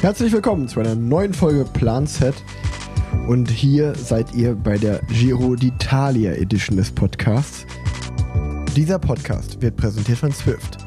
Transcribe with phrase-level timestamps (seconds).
[0.00, 2.34] Herzlich willkommen zu einer neuen Folge Plan Set.
[3.28, 7.66] Und hier seid ihr bei der Giro d'Italia Edition des Podcasts.
[8.74, 10.78] Dieser Podcast wird präsentiert von Swift,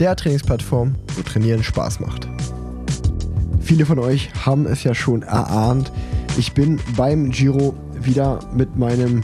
[0.00, 2.28] der Trainingsplattform, wo Trainieren Spaß macht.
[3.60, 5.92] Viele von euch haben es ja schon erahnt.
[6.36, 9.22] Ich bin beim Giro wieder mit meinem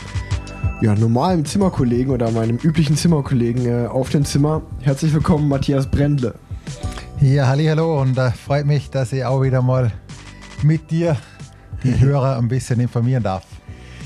[0.82, 4.62] ja, normalen Zimmerkollegen oder meinem üblichen Zimmerkollegen äh, auf dem Zimmer.
[4.82, 6.36] Herzlich willkommen, Matthias Brendle.
[7.20, 9.90] Ja, halli, hallo und äh, freut mich, dass ich auch wieder mal
[10.62, 11.16] mit dir
[11.82, 13.45] die Hörer ein bisschen informieren darf.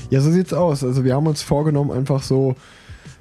[0.09, 0.83] Ja, so sieht's aus.
[0.83, 2.55] Also wir haben uns vorgenommen, einfach so,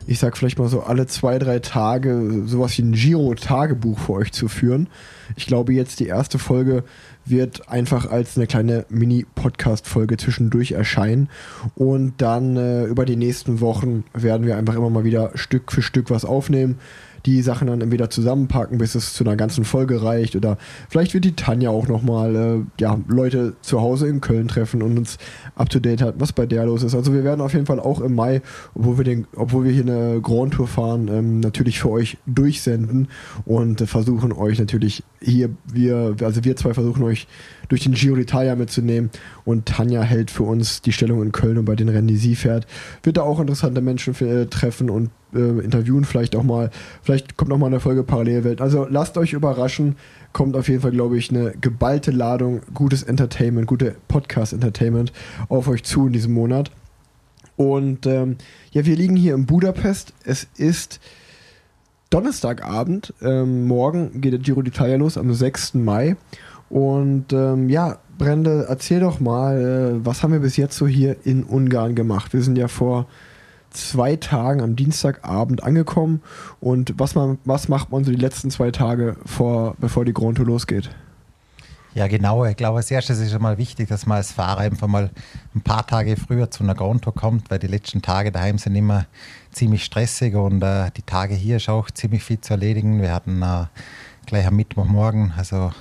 [0.06, 4.32] ich sag vielleicht mal so alle zwei, drei Tage sowas wie ein Giro-Tagebuch für euch
[4.32, 4.88] zu führen.
[5.36, 6.84] Ich glaube, jetzt die erste Folge
[7.24, 11.28] wird einfach als eine kleine Mini-Podcast-Folge zwischendurch erscheinen.
[11.74, 15.82] Und dann äh, über die nächsten Wochen werden wir einfach immer mal wieder Stück für
[15.82, 16.78] Stück was aufnehmen
[17.26, 20.36] die Sachen dann entweder zusammenpacken, bis es zu einer ganzen Folge reicht.
[20.36, 24.82] Oder vielleicht wird die Tanja auch nochmal äh, ja, Leute zu Hause in Köln treffen
[24.82, 25.18] und uns
[25.54, 26.94] up to date hat, was bei der los ist.
[26.94, 28.42] Also wir werden auf jeden Fall auch im Mai,
[28.74, 33.08] obwohl wir, den, obwohl wir hier eine Grand Tour fahren, ähm, natürlich für euch durchsenden
[33.44, 37.26] und versuchen euch natürlich hier, wir, also wir zwei versuchen euch
[37.68, 39.10] durch den Giro d'Italia mitzunehmen
[39.44, 42.34] und Tanja hält für uns die Stellung in Köln und bei den Rennen, die sie
[42.34, 42.66] fährt,
[43.02, 46.70] wird da auch interessante Menschen äh, treffen und äh, interviewen, vielleicht auch mal,
[47.02, 48.60] vielleicht kommt noch mal eine Folge Parallelwelt.
[48.60, 49.96] Also lasst euch überraschen,
[50.32, 55.12] kommt auf jeden Fall, glaube ich, eine geballte Ladung gutes Entertainment, gute Podcast-Entertainment
[55.48, 56.70] auf euch zu in diesem Monat.
[57.56, 58.36] Und ähm,
[58.72, 60.14] ja, wir liegen hier in Budapest.
[60.24, 61.00] Es ist
[62.08, 63.14] Donnerstagabend.
[63.22, 65.74] Ähm, morgen geht der Giro d'Italia los am 6.
[65.74, 66.16] Mai.
[66.70, 71.16] Und ähm, ja, Brende, erzähl doch mal, äh, was haben wir bis jetzt so hier
[71.24, 72.32] in Ungarn gemacht?
[72.32, 73.06] Wir sind ja vor
[73.70, 76.22] zwei Tagen am Dienstagabend angekommen.
[76.60, 80.36] Und was, man, was macht man so die letzten zwei Tage, vor, bevor die Grand
[80.36, 80.90] Tour losgeht?
[81.92, 82.44] Ja, genau.
[82.44, 85.10] Ich glaube, als erstes ist es mal wichtig, dass man als Fahrer einfach mal
[85.54, 88.76] ein paar Tage früher zu einer Grand Tour kommt, weil die letzten Tage daheim sind
[88.76, 89.06] immer
[89.50, 93.02] ziemlich stressig und äh, die Tage hier ist auch ziemlich viel zu erledigen.
[93.02, 93.64] Wir hatten äh,
[94.26, 95.72] gleich am Mittwochmorgen, also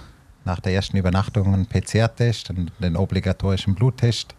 [0.46, 4.34] nach der ersten Übernachtung, einen PCR-Test, den obligatorischen Bluttest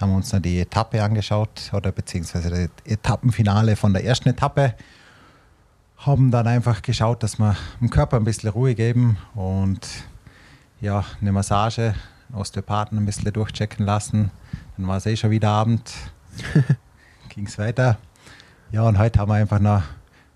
[0.00, 4.74] haben uns dann die Etappe angeschaut oder beziehungsweise das Etappenfinale von der ersten Etappe.
[5.98, 9.86] Haben dann einfach geschaut, dass wir dem Körper ein bisschen Ruhe geben und
[10.80, 11.94] ja, eine Massage,
[12.28, 14.30] einen Osteopathen ein bisschen durchchecken lassen.
[14.76, 15.92] Dann war es eh schon wieder Abend.
[17.28, 17.98] Ging es weiter.
[18.72, 19.82] Ja, und heute haben wir einfach noch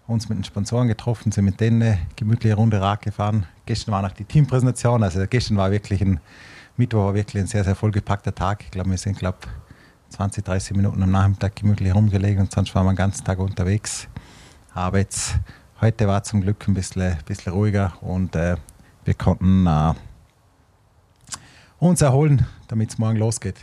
[0.06, 3.46] uns mit den Sponsoren getroffen, sind mit denen eine gemütliche Runde Rad gefahren.
[3.64, 6.20] Gestern war noch die Teampräsentation, also gestern war wirklich ein
[6.76, 8.64] Mittwoch war wirklich ein sehr, sehr vollgepackter Tag.
[8.64, 9.38] Ich glaube, wir sind, glaube
[10.08, 14.08] 20, 30 Minuten am Nachmittag gemütlich rumgelegen und sonst waren wir den ganzen Tag unterwegs.
[14.74, 15.36] Aber jetzt,
[15.80, 18.56] heute war zum Glück ein bisschen, bisschen ruhiger und äh,
[19.04, 19.92] wir konnten äh,
[21.78, 23.56] uns erholen, damit es morgen losgeht.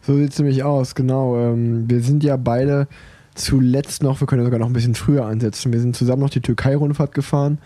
[0.00, 1.36] So sieht es nämlich aus, genau.
[1.38, 2.88] Ähm, wir sind ja beide
[3.36, 5.72] zuletzt noch, wir können ja sogar noch ein bisschen früher ansetzen.
[5.72, 7.58] Wir sind zusammen noch die Türkei-Rundfahrt gefahren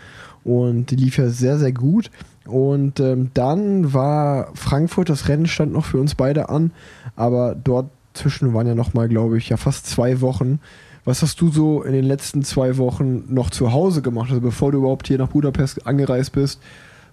[0.44, 2.10] und die lief ja sehr, sehr gut.
[2.46, 6.72] Und ähm, dann war Frankfurt, das Rennen stand noch für uns beide an,
[7.16, 10.60] aber dort zwischen waren ja nochmal, glaube ich, ja fast zwei Wochen.
[11.04, 14.72] Was hast du so in den letzten zwei Wochen noch zu Hause gemacht, also bevor
[14.72, 16.60] du überhaupt hier nach Budapest angereist bist?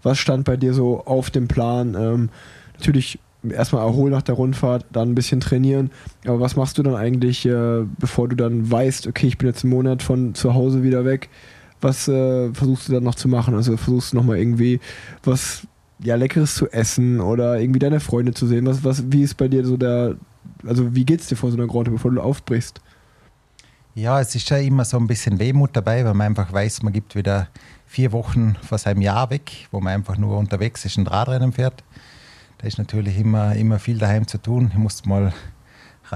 [0.03, 1.95] Was stand bei dir so auf dem Plan?
[1.99, 2.29] Ähm,
[2.77, 3.19] natürlich
[3.49, 5.91] erstmal erholen nach der Rundfahrt, dann ein bisschen trainieren.
[6.25, 9.63] Aber was machst du dann eigentlich, äh, bevor du dann weißt, okay, ich bin jetzt
[9.63, 11.29] einen Monat von zu Hause wieder weg?
[11.81, 13.55] Was äh, versuchst du dann noch zu machen?
[13.55, 14.79] Also versuchst du nochmal irgendwie
[15.23, 15.67] was
[16.03, 18.65] ja, Leckeres zu essen oder irgendwie deine Freunde zu sehen?
[18.65, 20.15] Was, was, wie ist bei dir so der,
[20.65, 22.81] also wie geht's dir vor so einer Grotte, bevor du aufbrichst?
[23.93, 26.93] Ja, es ist ja immer so ein bisschen Wehmut dabei, weil man einfach weiß, man
[26.93, 27.49] gibt wieder
[27.85, 31.83] vier Wochen vor seinem Jahr weg, wo man einfach nur unterwegs ist und Radrennen fährt.
[32.59, 34.69] Da ist natürlich immer, immer viel daheim zu tun.
[34.71, 35.33] Ich muss mal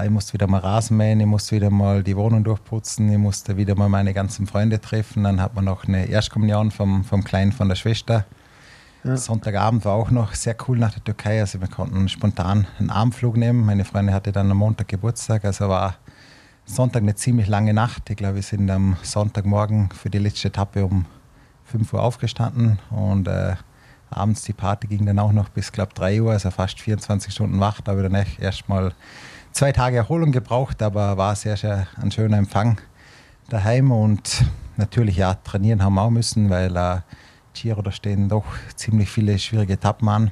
[0.04, 3.56] ich musste wieder mal Rasen mähen, ich musste wieder mal die Wohnung durchputzen, ich musste
[3.56, 5.24] wieder mal meine ganzen Freunde treffen.
[5.24, 8.26] Dann hat man noch eine Erstkommunion vom, vom Kleinen von der Schwester.
[9.04, 9.16] Ja.
[9.16, 11.40] Sonntagabend war auch noch sehr cool nach der Türkei.
[11.40, 13.64] Also wir konnten spontan einen Armflug nehmen.
[13.64, 15.96] Meine Freundin hatte dann am Montag Geburtstag, also war
[16.64, 18.10] Sonntag eine ziemlich lange Nacht.
[18.10, 21.06] Ich glaube, wir sind am Sonntagmorgen für die letzte Etappe um
[21.64, 23.54] 5 Uhr aufgestanden und äh,
[24.10, 27.60] abends die Party ging dann auch noch bis, glaube 3 Uhr, also fast 24 Stunden
[27.60, 27.80] wach.
[27.80, 28.92] Da habe ich dann echt erstmal
[29.56, 32.78] zwei Tage Erholung gebraucht, aber war sehr, sehr ein schöner Empfang
[33.48, 34.44] daheim und
[34.76, 36.98] natürlich ja, trainieren haben wir auch müssen, weil äh,
[37.54, 38.44] Giro, da stehen doch
[38.74, 40.30] ziemlich viele schwierige Etappen an.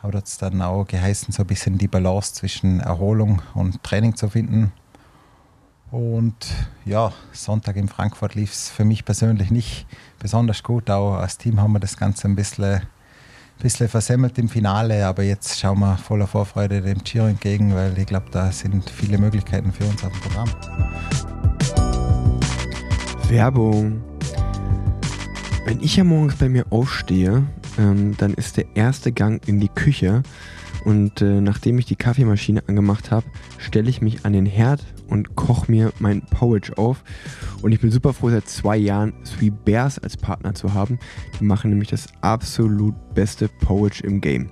[0.00, 4.14] Aber da hat dann auch geheißen, so ein bisschen die Balance zwischen Erholung und Training
[4.14, 4.72] zu finden.
[5.90, 6.54] Und
[6.84, 9.88] ja, Sonntag in Frankfurt lief es für mich persönlich nicht
[10.20, 10.88] besonders gut.
[10.88, 12.82] Auch als Team haben wir das Ganze ein bisschen
[13.62, 18.06] bisschen versemmelt im Finale, aber jetzt schauen wir voller Vorfreude dem Giro entgegen, weil ich
[18.06, 20.48] glaube, da sind viele Möglichkeiten für uns auf dem Programm.
[23.28, 24.02] Werbung.
[25.64, 27.44] Wenn ich ja morgens bei mir aufstehe,
[27.78, 30.24] ähm, dann ist der erste Gang in die Küche
[30.84, 33.26] und äh, nachdem ich die Kaffeemaschine angemacht habe,
[33.58, 37.04] stelle ich mich an den Herd und koche mir mein Powage auf.
[37.60, 40.98] Und ich bin super froh, seit zwei Jahren Sweet Bears als Partner zu haben.
[41.38, 44.50] Die machen nämlich das absolut beste Powage im Game.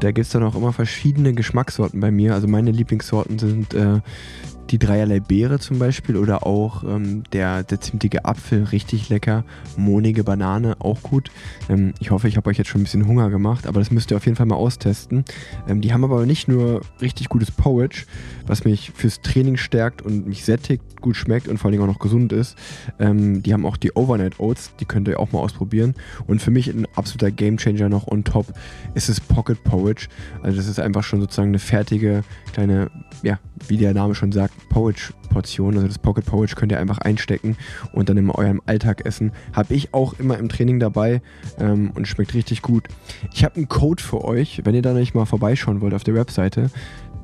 [0.00, 2.34] Da gibt es dann auch immer verschiedene Geschmackssorten bei mir.
[2.34, 4.00] Also meine Lieblingssorten sind äh,
[4.70, 9.44] die dreierlei Beere zum Beispiel oder auch ähm, der, der zimtige Apfel, richtig lecker.
[9.76, 11.30] Mohnige Banane, auch gut.
[11.68, 14.10] Ähm, ich hoffe, ich habe euch jetzt schon ein bisschen Hunger gemacht, aber das müsst
[14.10, 15.24] ihr auf jeden Fall mal austesten.
[15.68, 18.04] Ähm, die haben aber nicht nur richtig gutes Porridge,
[18.46, 21.98] was mich fürs Training stärkt und mich sättigt, gut schmeckt und vor allem auch noch
[21.98, 22.56] gesund ist.
[22.98, 25.94] Ähm, die haben auch die Overnight Oats, die könnt ihr auch mal ausprobieren.
[26.26, 28.46] Und für mich ein absoluter Gamechanger noch on top
[28.94, 30.08] ist es Pocket Porridge.
[30.42, 32.90] Also das ist einfach schon sozusagen eine fertige kleine,
[33.22, 35.76] ja, wie der Name schon sagt, Porridge-Portion.
[35.76, 37.56] Also das Pocket Porridge könnt ihr einfach einstecken
[37.92, 39.32] und dann in eurem Alltag essen.
[39.54, 41.22] Habe ich auch immer im Training dabei
[41.58, 42.86] ähm, und schmeckt richtig gut.
[43.32, 46.12] Ich habe einen Code für euch, wenn ihr da nicht mal vorbeischauen wollt auf der
[46.14, 46.68] Webseite.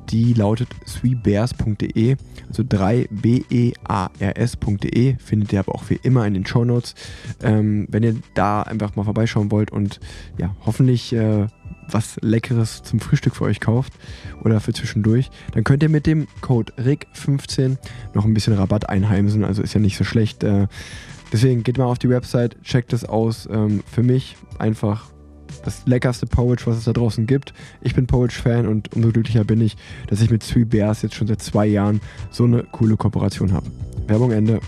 [0.09, 2.15] Die lautet sweetbears.de,
[2.47, 6.95] also 3bears.de, findet ihr aber auch wie immer in den Show Notes.
[7.43, 9.99] Ähm, wenn ihr da einfach mal vorbeischauen wollt und
[10.39, 11.45] ja, hoffentlich äh,
[11.89, 13.93] was Leckeres zum Frühstück für euch kauft
[14.43, 17.77] oder für zwischendurch, dann könnt ihr mit dem Code RIG15
[18.13, 19.43] noch ein bisschen Rabatt einheimsen.
[19.43, 20.43] Also ist ja nicht so schlecht.
[20.43, 20.67] Äh,
[21.31, 23.47] deswegen geht mal auf die Website, checkt es aus.
[23.51, 25.05] Ähm, für mich einfach
[25.63, 27.53] das leckerste Porridge, was es da draußen gibt.
[27.81, 29.77] Ich bin Porridge-Fan und umso glücklicher bin ich,
[30.07, 32.01] dass ich mit Three Bears jetzt schon seit zwei Jahren
[32.31, 33.67] so eine coole Kooperation habe.
[34.07, 34.59] Werbung Ende.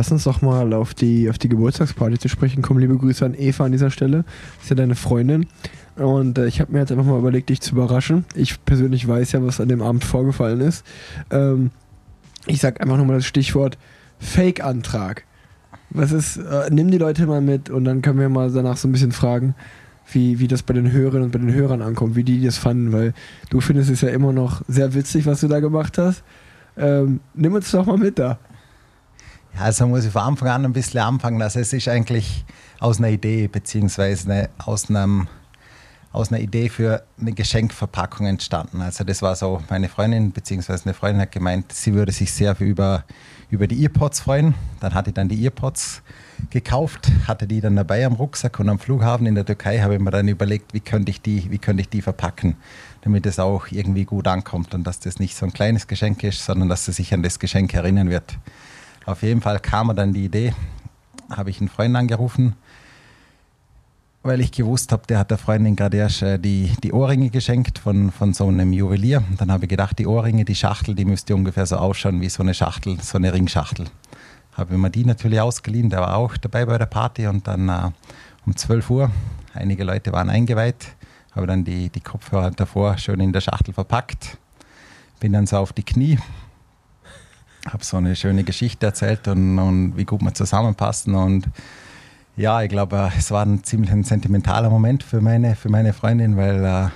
[0.00, 2.80] Lass uns doch mal auf die, auf die Geburtstagsparty zu sprechen kommen.
[2.80, 4.24] Liebe Grüße an Eva an dieser Stelle.
[4.62, 5.46] Ist ja deine Freundin.
[5.94, 8.24] Und äh, ich habe mir jetzt einfach mal überlegt, dich zu überraschen.
[8.34, 10.86] Ich persönlich weiß ja, was an dem Abend vorgefallen ist.
[11.30, 11.70] Ähm,
[12.46, 13.76] ich sag einfach nochmal das Stichwort
[14.20, 15.24] Fake-Antrag.
[15.90, 18.88] Was ist, äh, nimm die Leute mal mit und dann können wir mal danach so
[18.88, 19.54] ein bisschen fragen,
[20.10, 22.92] wie, wie das bei den Hörerinnen und bei den Hörern ankommt, wie die das fanden,
[22.92, 23.12] weil
[23.50, 26.22] du findest es ja immer noch sehr witzig, was du da gemacht hast.
[26.78, 28.38] Ähm, nimm uns doch mal mit da.
[29.54, 31.42] Ja, also muss ich von Anfang an ein bisschen anfangen.
[31.42, 32.44] Also es ist eigentlich
[32.78, 35.28] aus einer Idee, beziehungsweise aus, einem,
[36.12, 38.80] aus einer Idee für eine Geschenkverpackung entstanden.
[38.80, 42.58] Also das war so, meine Freundin, beziehungsweise eine Freundin hat gemeint, sie würde sich sehr
[42.60, 43.04] über,
[43.50, 44.54] über die Earpods freuen.
[44.80, 46.02] Dann hatte ich dann die Earpods
[46.48, 50.00] gekauft, hatte die dann dabei am Rucksack und am Flughafen in der Türkei habe ich
[50.00, 52.56] mir dann überlegt, wie könnte ich die, wie könnte ich die verpacken,
[53.02, 56.44] damit es auch irgendwie gut ankommt und dass das nicht so ein kleines Geschenk ist,
[56.44, 58.38] sondern dass sie sich an das Geschenk erinnern wird.
[59.06, 60.54] Auf jeden Fall kam mir dann die Idee,
[61.30, 62.54] habe ich einen Freund angerufen,
[64.22, 67.78] weil ich gewusst habe, der hat der Freundin gerade erst äh, die, die Ohrringe geschenkt
[67.78, 69.24] von, von so einem Juwelier.
[69.30, 72.28] Und dann habe ich gedacht, die Ohrringe, die Schachtel, die müsste ungefähr so ausschauen wie
[72.28, 73.86] so eine Schachtel, so eine Ringschachtel.
[74.52, 77.90] Habe mir die natürlich ausgeliehen, der war auch dabei bei der Party und dann äh,
[78.44, 79.10] um 12 Uhr,
[79.54, 80.88] einige Leute waren eingeweiht,
[81.32, 84.36] habe dann die, die Kopfhörer davor schön in der Schachtel verpackt,
[85.20, 86.18] bin dann so auf die Knie,
[87.68, 91.14] habe so eine schöne Geschichte erzählt und, und wie gut wir zusammenpassen.
[91.14, 91.46] Und
[92.36, 96.36] ja, ich glaube, es war ein ziemlich ein sentimentaler Moment für meine, für meine Freundin,
[96.36, 96.88] weil äh,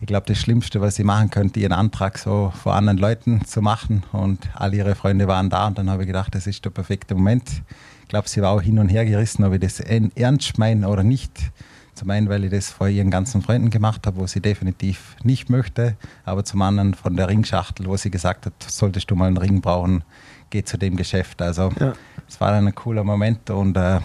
[0.00, 3.62] ich glaube, das Schlimmste, was sie machen könnte, ihren Antrag so vor anderen Leuten zu
[3.62, 4.02] machen.
[4.12, 7.14] Und all ihre Freunde waren da und dann habe ich gedacht, das ist der perfekte
[7.14, 7.62] Moment.
[8.02, 11.02] Ich glaube, sie war auch hin und her gerissen, ob ich das ernst meine oder
[11.02, 11.52] nicht.
[11.94, 15.50] Zum einen, weil ich das vor ihren ganzen Freunden gemacht habe, wo sie definitiv nicht
[15.50, 19.36] möchte, aber zum anderen von der Ringschachtel, wo sie gesagt hat, solltest du mal einen
[19.36, 20.02] Ring brauchen,
[20.50, 21.42] geh zu dem Geschäft.
[21.42, 21.92] Also ja.
[22.26, 24.00] es war dann ein cooler Moment und äh,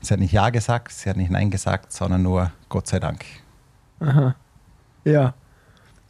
[0.00, 3.24] sie hat nicht Ja gesagt, sie hat nicht Nein gesagt, sondern nur Gott sei Dank.
[4.00, 4.36] Aha.
[5.04, 5.34] Ja.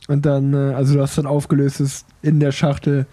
[0.08, 3.06] Und dann, äh, also du hast dann aufgelöst, ist in der Schachtel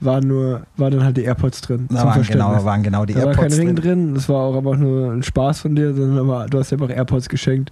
[0.00, 1.86] waren nur, waren dann halt die AirPods drin.
[1.90, 4.14] Da waren genau, waren genau die da AirPods war kein Ring drin.
[4.14, 7.28] Das war auch einfach nur ein Spaß von dir, sondern aber du hast einfach AirPods
[7.28, 7.70] geschenkt.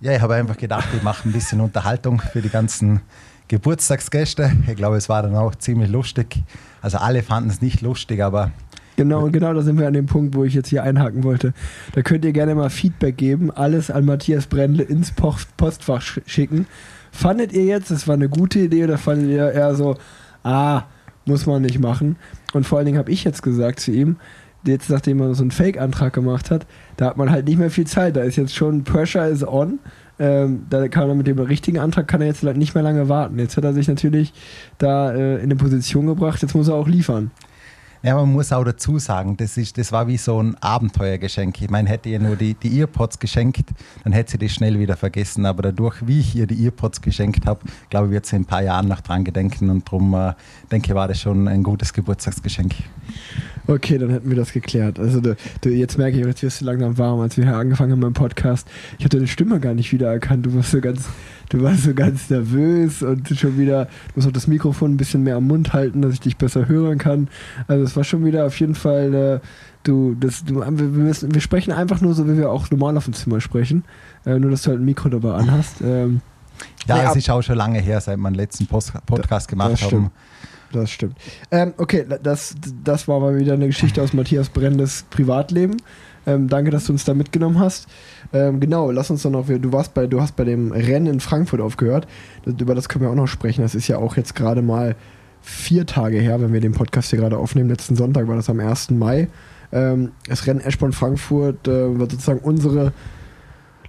[0.00, 3.00] Ja, ich habe einfach gedacht, ich mache ein bisschen Unterhaltung für die ganzen
[3.48, 4.52] Geburtstagsgäste.
[4.66, 6.42] Ich glaube, es war dann auch ziemlich lustig.
[6.82, 8.50] Also alle fanden es nicht lustig, aber
[8.96, 11.54] Genau, und genau da sind wir an dem Punkt, wo ich jetzt hier einhaken wollte.
[11.94, 16.66] Da könnt ihr gerne mal Feedback geben, alles an Matthias Brendle ins Postfach schicken.
[17.10, 19.96] Fandet ihr jetzt, das war eine gute Idee oder fandet ihr eher so,
[20.44, 20.82] ah,
[21.30, 22.16] muss man nicht machen.
[22.52, 24.16] Und vor allen Dingen habe ich jetzt gesagt zu ihm,
[24.64, 27.86] jetzt nachdem man so einen Fake-Antrag gemacht hat, da hat man halt nicht mehr viel
[27.86, 28.16] Zeit.
[28.16, 29.78] Da ist jetzt schon Pressure is on.
[30.18, 33.08] Ähm, da kann er mit dem richtigen Antrag kann er jetzt halt nicht mehr lange
[33.08, 33.38] warten.
[33.38, 34.34] Jetzt hat er sich natürlich
[34.76, 37.30] da äh, in eine Position gebracht, jetzt muss er auch liefern.
[38.02, 41.60] Ja, man muss auch dazu sagen, das, ist, das war wie so ein Abenteuergeschenk.
[41.60, 43.68] Ich meine, hätte ihr nur die, die Earpods geschenkt,
[44.04, 45.44] dann hätte sie das schnell wieder vergessen.
[45.44, 48.46] Aber dadurch, wie ich ihr die Earpods geschenkt habe, glaube ich, wird sie in ein
[48.46, 49.68] paar Jahren noch dran gedenken.
[49.68, 50.32] Und darum äh,
[50.72, 52.74] denke ich, war das schon ein gutes Geburtstagsgeschenk.
[53.66, 54.98] Okay, dann hätten wir das geklärt.
[54.98, 57.92] Also du, du, jetzt merke ich, jetzt wirst du langsam warm, als wir hier angefangen
[57.92, 58.68] haben beim Podcast.
[58.98, 60.46] Ich hatte deine Stimme gar nicht wiedererkannt.
[60.46, 61.08] Du warst so ganz,
[61.50, 65.22] du warst so ganz nervös und schon wieder, du musst auch das Mikrofon ein bisschen
[65.22, 67.28] mehr am Mund halten, dass ich dich besser hören kann.
[67.68, 69.40] Also es war schon wieder auf jeden Fall, äh,
[69.82, 73.04] du, das, du, wir, müssen, wir sprechen einfach nur so, wie wir auch normal auf
[73.04, 73.84] dem Zimmer sprechen.
[74.26, 75.80] Äh, nur, dass du halt ein Mikro dabei anhast.
[75.82, 76.20] Ähm,
[76.86, 80.10] ja, es ist auch schon lange her, seit wir den letzten Post Podcast gemacht haben.
[80.72, 81.16] Das stimmt.
[81.50, 85.76] Ähm, okay, das, das war mal wieder eine Geschichte aus Matthias Brennendes Privatleben.
[86.26, 87.88] Ähm, danke, dass du uns da mitgenommen hast.
[88.32, 91.20] Ähm, genau, lass uns doch noch, du warst bei, du hast bei dem Rennen in
[91.20, 92.06] Frankfurt aufgehört.
[92.44, 93.62] Das, über das können wir auch noch sprechen.
[93.62, 94.96] Das ist ja auch jetzt gerade mal
[95.40, 97.70] vier Tage her, wenn wir den Podcast hier gerade aufnehmen.
[97.70, 98.90] Letzten Sonntag war das am 1.
[98.90, 99.28] Mai.
[99.72, 102.92] Ähm, das Rennen Eschborn Frankfurt äh, war sozusagen unsere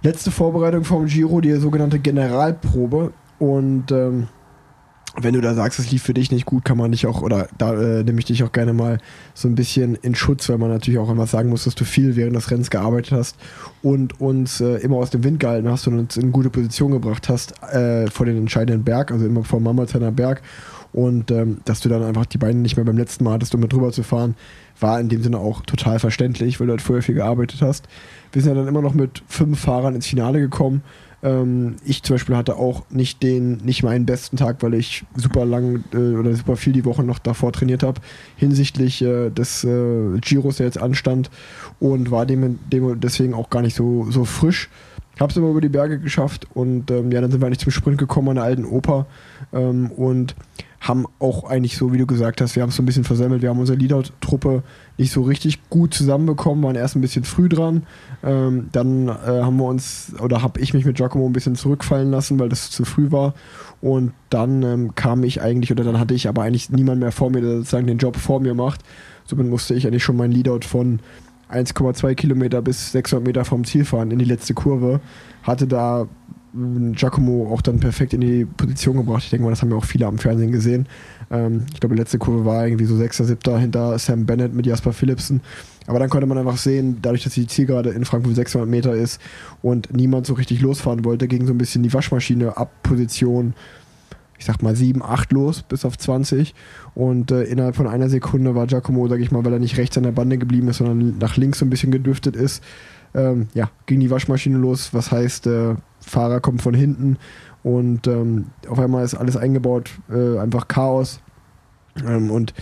[0.02, 3.12] letzte Vorbereitung vom Giro, die sogenannte Generalprobe.
[3.38, 4.28] Und ähm,
[5.20, 7.48] wenn du da sagst, es lief für dich nicht gut, kann man dich auch, oder
[7.58, 8.98] da äh, nehme ich dich auch gerne mal
[9.34, 12.16] so ein bisschen in Schutz, weil man natürlich auch immer sagen muss, dass du viel
[12.16, 13.36] während des Rennens gearbeitet hast
[13.82, 17.28] und uns äh, immer aus dem Wind gehalten hast und uns in gute Position gebracht
[17.28, 20.42] hast äh, vor den entscheidenden Berg, also immer vor Mammerzeiner Berg.
[20.94, 23.60] Und ähm, dass du dann einfach die Beine nicht mehr beim letzten Mal hattest, um
[23.62, 24.34] mit drüber zu fahren,
[24.78, 27.86] war in dem Sinne auch total verständlich, weil du halt vorher viel gearbeitet hast.
[28.32, 30.82] Wir sind ja dann immer noch mit fünf Fahrern ins Finale gekommen
[31.22, 35.44] ähm, ich zum Beispiel hatte auch nicht den, nicht meinen besten Tag, weil ich super
[35.44, 38.00] lang äh, oder super viel die Woche noch davor trainiert habe,
[38.36, 41.30] hinsichtlich äh, des äh, Giros, der jetzt anstand
[41.78, 44.68] und war dem, dem deswegen auch gar nicht so, so frisch.
[45.20, 47.98] Hab's aber über die Berge geschafft und ähm, ja, dann sind wir eigentlich zum Sprint
[47.98, 49.06] gekommen an der alten Oper
[49.52, 50.34] ähm, und
[50.82, 53.40] haben auch eigentlich so, wie du gesagt hast, wir haben es so ein bisschen versemmelt.
[53.40, 54.64] Wir haben unsere Leadout-Truppe
[54.98, 57.84] nicht so richtig gut zusammenbekommen, waren erst ein bisschen früh dran.
[58.24, 62.10] Ähm, dann äh, haben wir uns, oder habe ich mich mit Giacomo ein bisschen zurückfallen
[62.10, 63.34] lassen, weil das zu früh war.
[63.80, 67.30] Und dann ähm, kam ich eigentlich, oder dann hatte ich aber eigentlich niemand mehr vor
[67.30, 68.80] mir, der sozusagen den Job vor mir macht.
[69.24, 70.98] Somit musste ich eigentlich schon mein Leadout von
[71.48, 75.00] 1,2 Kilometer bis 600 Meter vom Ziel fahren in die letzte Kurve.
[75.44, 76.08] Hatte da
[76.54, 79.24] Giacomo auch dann perfekt in die Position gebracht.
[79.24, 80.86] Ich denke mal, das haben wir auch viele am Fernsehen gesehen.
[81.30, 83.58] Ähm, ich glaube, die letzte Kurve war irgendwie so 6., 7.
[83.58, 85.40] hinter Sam Bennett mit Jasper Philipsen.
[85.86, 89.20] Aber dann konnte man einfach sehen, dadurch, dass die Zielgerade in Frankfurt 600 Meter ist
[89.62, 93.54] und niemand so richtig losfahren wollte, ging so ein bisschen die Waschmaschine ab Position,
[94.38, 96.54] ich sag mal 7, 8 los bis auf 20.
[96.94, 99.96] Und äh, innerhalb von einer Sekunde war Giacomo, sag ich mal, weil er nicht rechts
[99.96, 102.62] an der Bande geblieben ist, sondern nach links so ein bisschen gedüftet ist,
[103.14, 104.92] ähm, ja, ging die Waschmaschine los.
[104.92, 107.18] Was heißt, äh, Fahrer kommt von hinten
[107.62, 111.20] und ähm, auf einmal ist alles eingebaut, äh, einfach Chaos.
[112.06, 112.54] Ähm, und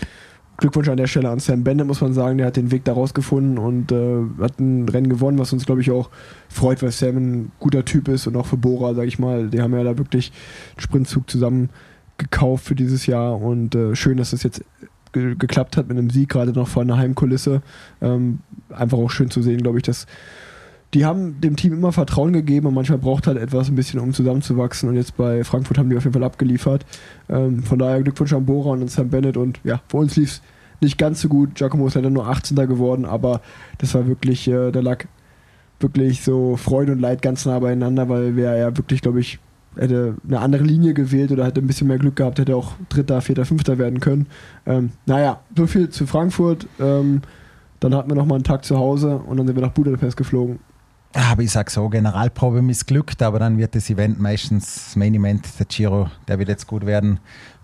[0.60, 3.14] Glückwunsch an der Stelle an Sam Bennett, muss man sagen, der hat den Weg daraus
[3.14, 6.10] gefunden und äh, hat ein Rennen gewonnen, was uns, glaube ich, auch
[6.48, 9.62] freut, weil Sam ein guter Typ ist und auch für Bora, sage ich mal, die
[9.62, 10.32] haben ja da wirklich
[10.74, 11.70] einen Sprintzug zusammen
[12.18, 14.62] gekauft für dieses Jahr und äh, schön, dass das jetzt
[15.12, 17.62] ge geklappt hat mit einem Sieg, gerade noch vor einer Heimkulisse.
[18.00, 18.40] Ähm,
[18.70, 20.06] einfach auch schön zu sehen, glaube ich, dass
[20.94, 24.12] die haben dem Team immer Vertrauen gegeben und manchmal braucht halt etwas ein bisschen, um
[24.12, 24.88] zusammenzuwachsen.
[24.88, 26.84] Und jetzt bei Frankfurt haben die auf jeden Fall abgeliefert.
[27.28, 29.36] Ähm, von daher Glückwunsch an Bora und an Sam Bennett.
[29.36, 30.42] Und ja, für uns lief es
[30.80, 31.54] nicht ganz so gut.
[31.54, 32.56] Giacomo ist leider nur 18.
[32.56, 33.40] geworden, aber
[33.78, 35.04] das war wirklich, äh, da lag
[35.78, 39.38] wirklich so Freude und Leid ganz nah beieinander, weil wer ja wirklich, glaube ich,
[39.76, 43.20] hätte eine andere Linie gewählt oder hätte ein bisschen mehr Glück gehabt, hätte auch Dritter,
[43.20, 44.26] Vierter, Fünfter werden können.
[44.66, 46.66] Ähm, naja, so viel zu Frankfurt.
[46.78, 47.22] Ähm,
[47.78, 50.58] dann hatten wir nochmal einen Tag zu Hause und dann sind wir nach Budapest geflogen.
[51.12, 55.46] Aber ich sage so, Generalprobe missglückt, aber dann wird das Event meistens, das Main Event,
[55.58, 57.18] der Giro, der wird jetzt gut werden.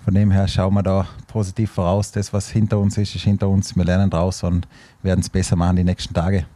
[0.05, 2.13] Von dem her schauen wir da positiv voraus.
[2.13, 3.77] Das, was hinter uns ist, ist hinter uns.
[3.77, 4.67] Wir lernen draus und
[5.03, 6.47] werden es besser machen die nächsten Tage.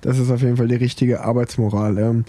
[0.00, 1.98] Das ist auf jeden Fall die richtige Arbeitsmoral.
[1.98, 2.24] Ähm,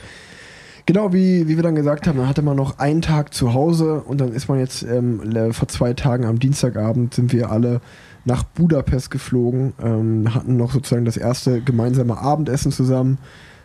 [0.85, 4.01] genau wie, wie wir dann gesagt haben, dann hatte man noch einen Tag zu Hause
[4.01, 7.81] und dann ist man jetzt ähm, vor zwei Tagen am Dienstagabend sind wir alle
[8.25, 13.17] nach Budapest geflogen, ähm, hatten noch sozusagen das erste gemeinsame Abendessen zusammen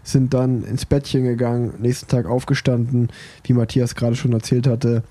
[0.03, 3.09] sind dann ins Bettchen gegangen, nächsten Tag aufgestanden,
[3.45, 5.03] wie Matthias gerade schon erzählt hatte.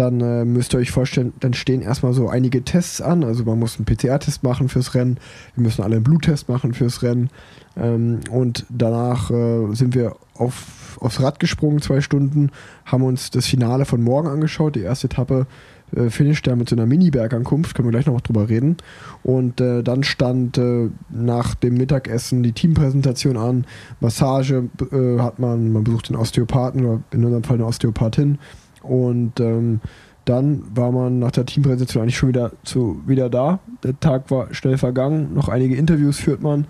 [0.00, 3.22] Dann äh, müsst ihr euch vorstellen, dann stehen erstmal so einige Tests an.
[3.22, 5.18] Also man muss einen PCR-Test machen fürs Rennen,
[5.54, 7.28] wir müssen alle einen Bluttest machen fürs Rennen.
[7.76, 12.50] Ähm, und danach äh, sind wir auf, aufs Rad gesprungen, zwei Stunden,
[12.86, 15.46] haben uns das Finale von morgen angeschaut, die erste Etappe
[15.94, 18.78] äh, finisht er mit so einer Mini-Bergankunft, können wir gleich noch drüber reden.
[19.22, 23.66] Und äh, dann stand äh, nach dem Mittagessen die Teampräsentation an,
[24.00, 28.38] Massage äh, hat man, man besucht den Osteopathen oder in unserem Fall eine Osteopathin
[28.82, 29.80] und ähm,
[30.24, 33.58] Dann war man nach der Teampräsentation eigentlich schon wieder, zu, wieder da.
[33.82, 36.66] Der Tag war schnell vergangen, noch einige Interviews führt man.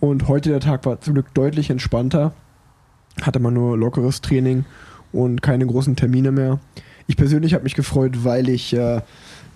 [0.00, 2.32] Und heute der Tag war zum Glück deutlich entspannter.
[3.22, 4.64] Hatte man nur lockeres Training
[5.12, 6.60] und keine großen Termine mehr.
[7.08, 9.00] Ich persönlich habe mich gefreut, weil ich äh,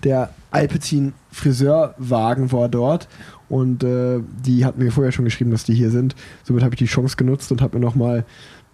[0.03, 3.07] der Alpecin Friseurwagen war dort
[3.47, 6.15] und äh, die hatten mir vorher schon geschrieben, dass die hier sind.
[6.43, 8.25] Somit habe ich die Chance genutzt und habe mir nochmal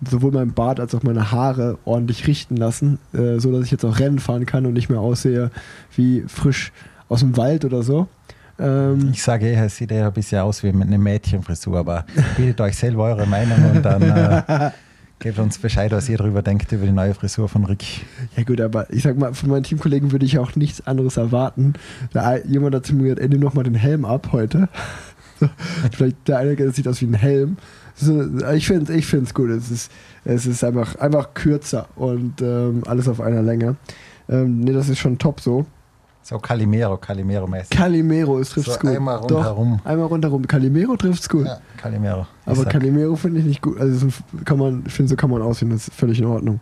[0.08, 3.86] sowohl mein Bart als auch meine Haare ordentlich richten lassen, äh, so dass ich jetzt
[3.86, 5.52] auch Rennen fahren kann und nicht mehr aussehe
[5.96, 6.72] wie frisch
[7.10, 8.08] aus dem Wald oder so.
[8.60, 12.06] Ähm, ich sage eher, es sieht eher ein bisschen aus wie mit einer Mädchenfrisur, aber
[12.36, 14.72] bildet euch selber eure Meinung und dann äh,
[15.20, 18.06] gebt uns Bescheid, was ihr darüber denkt, über die neue Frisur von Rick.
[18.36, 21.74] Ja gut, aber ich sag mal, von meinen Teamkollegen würde ich auch nichts anderes erwarten.
[22.14, 24.70] Da jemand dazu mir gesagt, ey, nimm noch mal den Helm ab heute.
[25.92, 27.58] Vielleicht der eine sieht aus wie ein Helm.
[28.02, 29.50] Ich finde es ich gut.
[29.50, 29.92] Es ist,
[30.26, 33.76] es ist einfach, einfach kürzer und ähm, alles auf einer Länge.
[34.28, 35.66] Ähm, ne, das ist schon top so.
[36.22, 37.72] So Calimero, Calimero-mäßig.
[37.72, 38.92] Calimero, es trifft so gut.
[38.92, 39.80] Einmal rundherum.
[39.84, 40.46] Einmal rundherum.
[40.46, 41.46] Calimero trifft es gut.
[41.46, 42.28] Ja, Calimero.
[42.46, 43.80] Aber Calimero finde ich nicht gut.
[43.80, 44.08] Also
[44.46, 46.60] kann man, ich finde, so kann man aussehen, das ist völlig in Ordnung.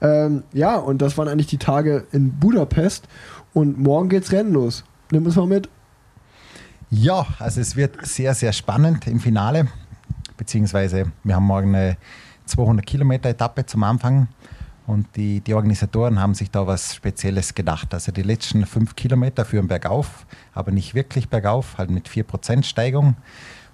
[0.00, 3.08] Ähm, ja, und das waren eigentlich die Tage in Budapest.
[3.52, 4.84] Und morgen geht's Rennen los.
[5.10, 5.68] Nimm uns mal mit.
[6.90, 9.68] Ja, also es wird sehr, sehr spannend im Finale.
[10.40, 11.98] Beziehungsweise wir haben morgen eine
[12.46, 14.26] 200 Kilometer Etappe zum Anfang.
[14.86, 17.92] Und die, die Organisatoren haben sich da was Spezielles gedacht.
[17.92, 23.16] Also die letzten fünf Kilometer führen bergauf, aber nicht wirklich bergauf, halt mit 4% Steigung.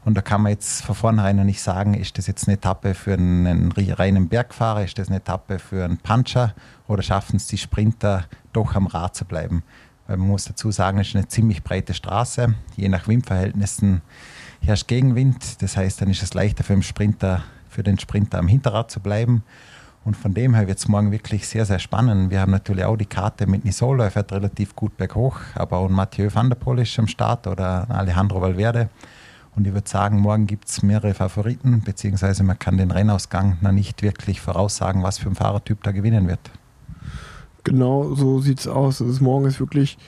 [0.04, 2.94] Und da kann man jetzt von vornherein noch nicht sagen, ist das jetzt eine Etappe
[2.94, 6.52] für einen reinen Bergfahrer, ist das eine Etappe für einen Puncher
[6.88, 9.62] oder schaffen es die Sprinter doch am Rad zu bleiben.
[10.08, 12.56] Weil man muss dazu sagen, es ist eine ziemlich breite Straße.
[12.74, 14.02] Je nach Windverhältnissen
[14.66, 15.62] herrscht Gegenwind.
[15.62, 19.00] Das heißt, dann ist es leichter für den Sprinter, für den Sprinter am Hinterrad zu
[19.00, 19.42] bleiben.
[20.04, 22.30] Und von dem her wird es morgen wirklich sehr, sehr spannend.
[22.30, 25.88] Wir haben natürlich auch die Karte mit Nisolo, er fährt relativ gut berghoch, aber auch
[25.88, 28.88] Mathieu van der Poel ist am Start oder Alejandro Valverde.
[29.56, 33.72] Und ich würde sagen, morgen gibt es mehrere Favoriten, beziehungsweise man kann den Rennausgang noch
[33.72, 36.50] nicht wirklich voraussagen, was für ein Fahrertyp da gewinnen wird.
[37.64, 39.02] Genau so sieht es aus.
[39.02, 39.98] Also morgen ist wirklich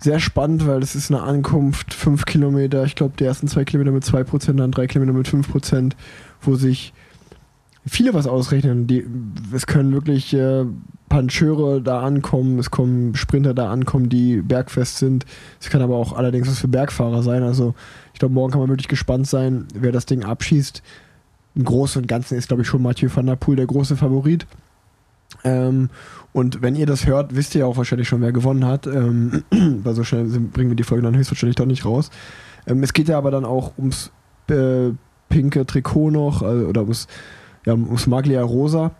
[0.00, 3.92] sehr spannend, weil es ist eine Ankunft, fünf Kilometer, ich glaube die ersten zwei Kilometer
[3.92, 5.92] mit 2%, dann drei Kilometer mit 5%,
[6.40, 6.92] wo sich
[7.86, 8.86] viele was ausrechnen.
[8.86, 9.06] Die,
[9.52, 10.64] es können wirklich äh,
[11.08, 15.26] Pancheure da ankommen, es kommen Sprinter da ankommen, die bergfest sind.
[15.60, 17.42] Es kann aber auch allerdings was für Bergfahrer sein.
[17.42, 17.74] Also
[18.14, 20.82] ich glaube, morgen kann man wirklich gespannt sein, wer das Ding abschießt.
[21.56, 24.46] Im Großen und Ganzen ist, glaube ich, schon Mathieu van der Poel der große Favorit.
[25.44, 25.90] Ähm,
[26.32, 28.86] und wenn ihr das hört, wisst ihr auch wahrscheinlich schon, wer gewonnen hat.
[28.86, 32.10] Ähm, weil so schnell bringen wir die Folge dann höchstwahrscheinlich doch nicht raus.
[32.66, 34.12] Ähm, es geht ja aber dann auch ums
[34.48, 34.90] äh,
[35.28, 37.08] pinke Trikot noch, also, oder ums
[37.66, 38.92] ja, ums Maglia Rosa.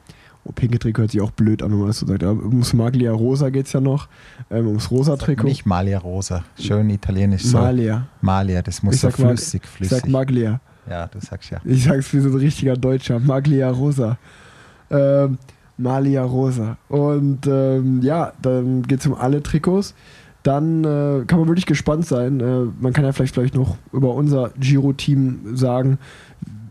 [0.45, 2.25] Oh, pinke Trikot hört sich auch blöd an, wenn man das so sagt.
[2.25, 4.09] Aber ums Maglia Rosa geht es ja noch.
[4.51, 5.47] Ähm, ums rosa Trikot.
[5.47, 6.45] Nicht Malia Rosa.
[6.59, 7.45] Schön italienisch.
[7.45, 7.59] So.
[7.59, 8.07] Malia.
[8.23, 9.99] Malia, das muss ich so flüssig, flüssig.
[9.99, 10.61] Ich sag Maglia.
[10.89, 11.61] Ja, du sagst ja.
[11.65, 13.19] Ich sag's wie so ein richtiger Deutscher.
[13.21, 14.19] Maglia Rosa.
[14.91, 15.39] Ähm,
[15.81, 16.77] Malia Rosa.
[16.89, 19.95] Und ähm, ja, dann geht es um alle Trikots.
[20.43, 22.41] Dann äh, kann man wirklich gespannt sein.
[22.41, 25.99] Äh, man kann ja vielleicht, vielleicht noch über unser Giro-Team sagen.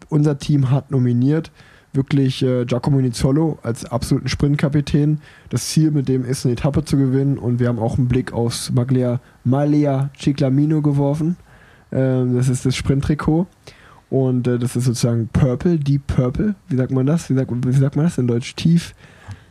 [0.10, 1.52] Unser Team hat nominiert
[1.93, 5.22] wirklich äh, Giacomo Nizzolo als absoluten Sprintkapitän.
[5.50, 8.32] Das Ziel mit dem ist, eine Etappe zu gewinnen und wir haben auch einen Blick
[8.32, 11.38] aufs Maglia Malia Ciclamino geworfen.
[11.91, 13.48] Ähm, das ist das Sprinttrikot
[14.10, 16.56] und äh, das ist sozusagen Purple, Deep Purple.
[16.67, 17.30] Wie sagt man das?
[17.30, 18.56] Wie sagt, wie sagt man das in Deutsch?
[18.56, 18.95] Tief.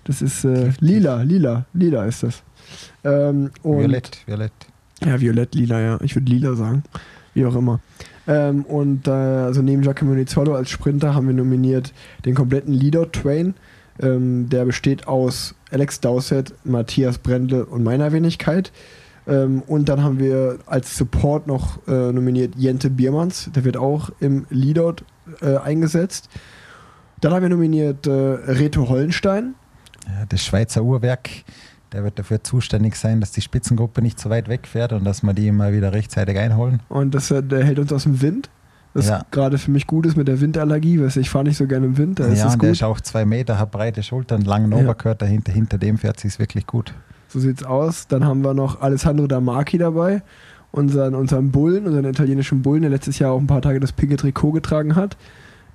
[0.04, 2.42] Das ist äh, lila, lila, lila ist das.
[3.04, 4.52] Ähm, violett, violett.
[5.04, 5.98] Ja, violett, lila, ja.
[6.02, 6.82] Ich würde lila sagen.
[7.34, 7.80] Wie auch immer.
[8.26, 11.92] Ähm, und äh, also neben Giacomo Nizzolo als Sprinter haben wir nominiert
[12.24, 13.54] den kompletten Leader Train.
[14.00, 18.72] Ähm, der besteht aus Alex Dowsett, Matthias Brendle und meiner Wenigkeit.
[19.28, 23.50] Ähm, und dann haben wir als Support noch äh, nominiert Jente Biermanns.
[23.54, 25.04] Der wird auch im Leadout
[25.40, 26.28] äh, eingesetzt.
[27.20, 29.54] Dann haben wir nominiert äh, Reto Hollenstein.
[30.06, 31.28] Ja, das Schweizer Uhrwerk
[31.92, 35.32] der wird dafür zuständig sein, dass die Spitzengruppe nicht so weit wegfährt und dass wir
[35.32, 36.80] die immer wieder rechtzeitig einholen.
[36.88, 38.50] Und das, der hält uns aus dem Wind.
[38.94, 39.22] Was ja.
[39.30, 41.98] gerade für mich gut ist mit der Windallergie, weil ich fahre nicht so gerne im
[41.98, 42.18] Wind.
[42.18, 44.78] Da ja, ist und der ist auch zwei Meter, hat breite Schultern, langen ja.
[44.78, 45.52] Oberkörper dahinter.
[45.52, 46.94] Hinter dem fährt sich wirklich gut.
[47.28, 48.08] So sieht's aus.
[48.08, 50.22] Dann haben wir noch Alessandro Damarchi dabei,
[50.72, 54.16] unseren, unseren Bullen, unseren italienischen Bullen, der letztes Jahr auch ein paar Tage das pinke
[54.16, 55.16] Trikot getragen hat.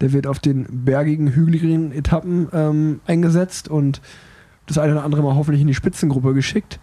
[0.01, 4.01] Der wird auf den bergigen, hügeligen Etappen ähm, eingesetzt und
[4.65, 6.79] das eine oder andere Mal hoffentlich in die Spitzengruppe geschickt.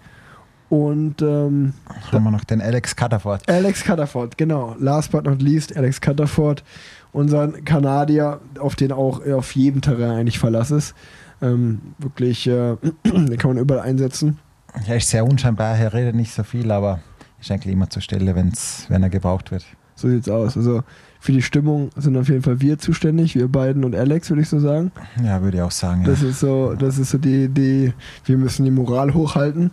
[0.69, 1.73] Und ähm,
[2.13, 3.49] haben wir noch den Alex Cutterford.
[3.49, 4.77] Alex Cutterford, genau.
[4.79, 6.63] Last but not least, Alex Cutterford,
[7.11, 10.95] unseren Kanadier, auf den auch auf jedem Terrain eigentlich Verlass ist.
[11.43, 14.39] Ähm, wirklich, äh, den kann man überall einsetzen.
[14.87, 17.01] Er ist sehr unscheinbar, er redet nicht so viel, aber
[17.41, 19.65] ist eigentlich immer zur Stelle, wenn's, wenn er gebraucht wird.
[19.95, 20.57] So sieht's aus.
[20.57, 20.83] Also
[21.19, 24.49] für die Stimmung sind auf jeden Fall wir zuständig, wir beiden und Alex, würde ich
[24.49, 24.93] so sagen.
[25.23, 26.05] Ja, würde ich auch sagen.
[26.05, 26.29] Das ja.
[26.29, 27.93] ist so, das ist so die, die,
[28.25, 29.73] wir müssen die Moral hochhalten.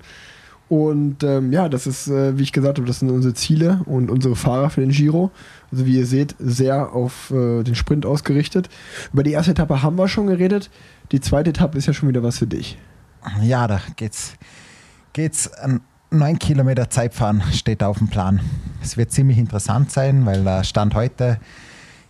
[0.70, 4.12] Und ähm, ja, das ist, äh, wie ich gesagt habe, das sind unsere Ziele und
[4.12, 5.32] unsere Fahrer für den Giro.
[5.72, 8.70] Also wie ihr seht, sehr auf äh, den Sprint ausgerichtet.
[9.14, 10.70] Über die erste Etappe haben wir schon geredet.
[11.14, 12.78] Die zweite Etappe ist ja schon wieder was für dich.
[13.42, 14.34] Ja, da geht's,
[15.18, 18.40] geht's an neun Kilometer Zeitfahren steht auf dem Plan.
[18.84, 21.40] Es wird ziemlich interessant sein, weil der Stand heute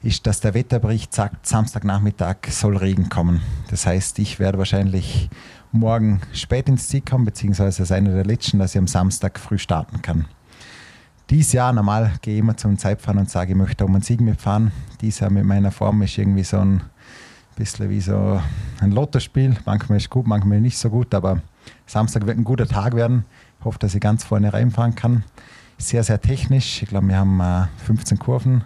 [0.04, 3.40] ist, dass der Wetterbericht sagt, Samstagnachmittag soll Regen kommen.
[3.70, 5.30] Das heißt, ich werde wahrscheinlich
[5.72, 9.58] morgen spät ins Ziel kommen, beziehungsweise als einer der letzten, dass ich am Samstag früh
[9.58, 10.26] starten kann.
[11.30, 14.20] Dies Jahr normal gehe ich immer zum Zeitfahren und sage, ich möchte um einen Sieg
[14.20, 14.74] mitfahren.
[15.00, 16.82] Dies Jahr mit meiner Form ist irgendwie so ein
[17.56, 18.42] bisschen wie so
[18.82, 19.56] ein Lottospiel.
[19.64, 21.42] Manchmal ist gut, manchmal nicht so gut, aber
[21.88, 23.26] Samstag wird ein guter Tag werden.
[23.60, 25.24] Ich hoffe, dass ich ganz vorne reinfahren kann.
[25.78, 26.84] Sehr, sehr technisch.
[26.84, 28.64] Ich glaube, wir haben äh, 15 Kurven.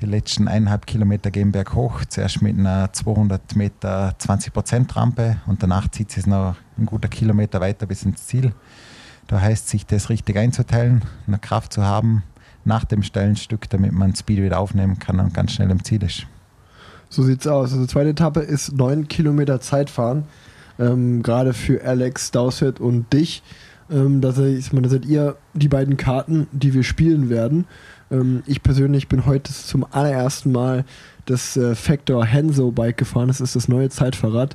[0.00, 2.04] Die letzten eineinhalb Kilometer gehen berghoch.
[2.06, 7.60] Zuerst mit einer 200 Meter 20% Rampe und danach zieht es noch ein guter Kilometer
[7.60, 8.52] weiter bis ins Ziel.
[9.26, 12.22] Da heißt sich das richtig einzuteilen, eine Kraft zu haben
[12.64, 16.02] nach dem steilen Stück, damit man Speed wieder aufnehmen kann und ganz schnell im Ziel
[16.02, 16.26] ist.
[17.08, 17.72] So sieht's aus.
[17.72, 20.24] Also zweite Etappe ist 9 Kilometer Zeitfahren.
[20.78, 23.42] Ähm, Gerade für Alex, Dowsett und dich.
[23.90, 27.66] Ähm, da, seid, da seid ihr die beiden Karten, die wir spielen werden.
[28.10, 30.84] Ähm, ich persönlich bin heute zum allerersten Mal
[31.24, 33.28] das äh, Factor Henso Bike gefahren.
[33.28, 34.54] Das ist das neue Zeitfahrrad.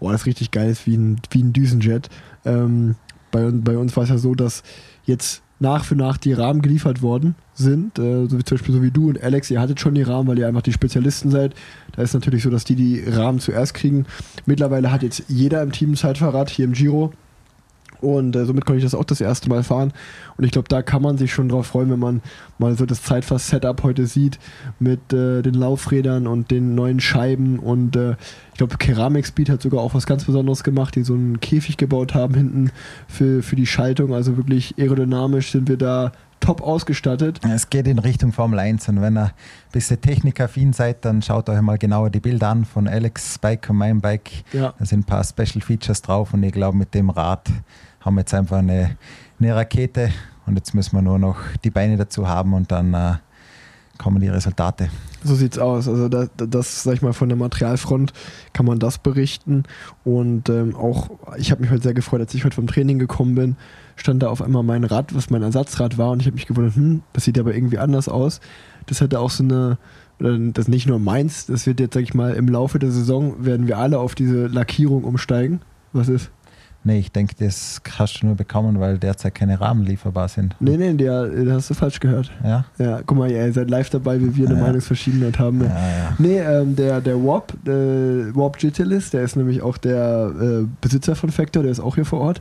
[0.00, 2.08] Boah, das ist richtig geil, ist wie ein, wie ein Düsenjet.
[2.44, 2.96] Ähm,
[3.30, 4.62] bei, bei uns war es ja so, dass
[5.04, 7.98] jetzt nach für nach die Rahmen geliefert worden sind.
[7.98, 10.28] Äh, so wie zum Beispiel so wie du und Alex, ihr hattet schon die Rahmen,
[10.28, 11.54] weil ihr einfach die Spezialisten seid.
[11.96, 14.04] Da ist natürlich so, dass die die Rahmen zuerst kriegen.
[14.44, 17.12] Mittlerweile hat jetzt jeder im Team ein Zeitfahrrad hier im Giro.
[18.02, 19.92] Und äh, somit konnte ich das auch das erste Mal fahren.
[20.36, 22.20] Und ich glaube, da kann man sich schon drauf freuen, wenn man
[22.58, 24.38] mal so das Zeitfass-Setup heute sieht
[24.78, 27.58] mit äh, den Laufrädern und den neuen Scheiben.
[27.58, 28.16] Und äh,
[28.52, 31.76] ich glaube, Keramik Speed hat sogar auch was ganz Besonderes gemacht, die so einen Käfig
[31.76, 32.70] gebaut haben hinten
[33.06, 34.14] für, für die Schaltung.
[34.14, 36.12] Also wirklich aerodynamisch sind wir da
[36.42, 37.40] top ausgestattet.
[37.48, 39.32] Es geht in Richtung Formel 1 und wenn ihr ein
[39.70, 43.76] bisschen technikaffin seid, dann schaut euch mal genauer die Bilder an von Alex Bike und
[43.76, 44.30] meinem Bike.
[44.52, 44.74] Ja.
[44.78, 47.48] Da sind ein paar Special Features drauf und ich glaube, mit dem Rad
[48.04, 48.96] haben jetzt einfach eine,
[49.40, 50.10] eine Rakete
[50.46, 53.14] und jetzt müssen wir nur noch die Beine dazu haben und dann äh,
[53.98, 54.88] kommen die Resultate.
[55.22, 55.86] So sieht's aus.
[55.86, 58.12] Also das, das, sag ich mal, von der Materialfront
[58.52, 59.62] kann man das berichten.
[60.04, 63.36] Und ähm, auch, ich habe mich heute sehr gefreut, als ich heute vom Training gekommen
[63.36, 63.56] bin,
[63.94, 66.74] stand da auf einmal mein Rad, was mein Ersatzrad war, und ich habe mich gewundert,
[66.74, 68.40] hm, das sieht aber irgendwie anders aus.
[68.86, 69.78] Das hatte auch so eine,
[70.18, 73.44] oder das nicht nur meins, das wird jetzt, sag ich mal, im Laufe der Saison
[73.44, 75.60] werden wir alle auf diese Lackierung umsteigen.
[75.92, 76.30] Was ist?
[76.84, 80.56] Nee, ich denke, das hast du nur bekommen, weil derzeit keine Rahmen lieferbar sind.
[80.58, 82.30] Nee, nee, der, der hast du falsch gehört.
[82.42, 82.64] Ja?
[82.78, 84.64] Ja, guck mal, ihr seid live dabei, wie wir eine Ja.
[84.64, 85.58] Meinungsverschiedenheit haben.
[85.58, 85.66] Ne?
[85.66, 86.14] Ja, ja.
[86.18, 91.14] Nee, ähm, der, der Warp, äh, Warp Gitalis, der ist nämlich auch der äh, Besitzer
[91.14, 92.40] von Factor, der ist auch hier vor Ort.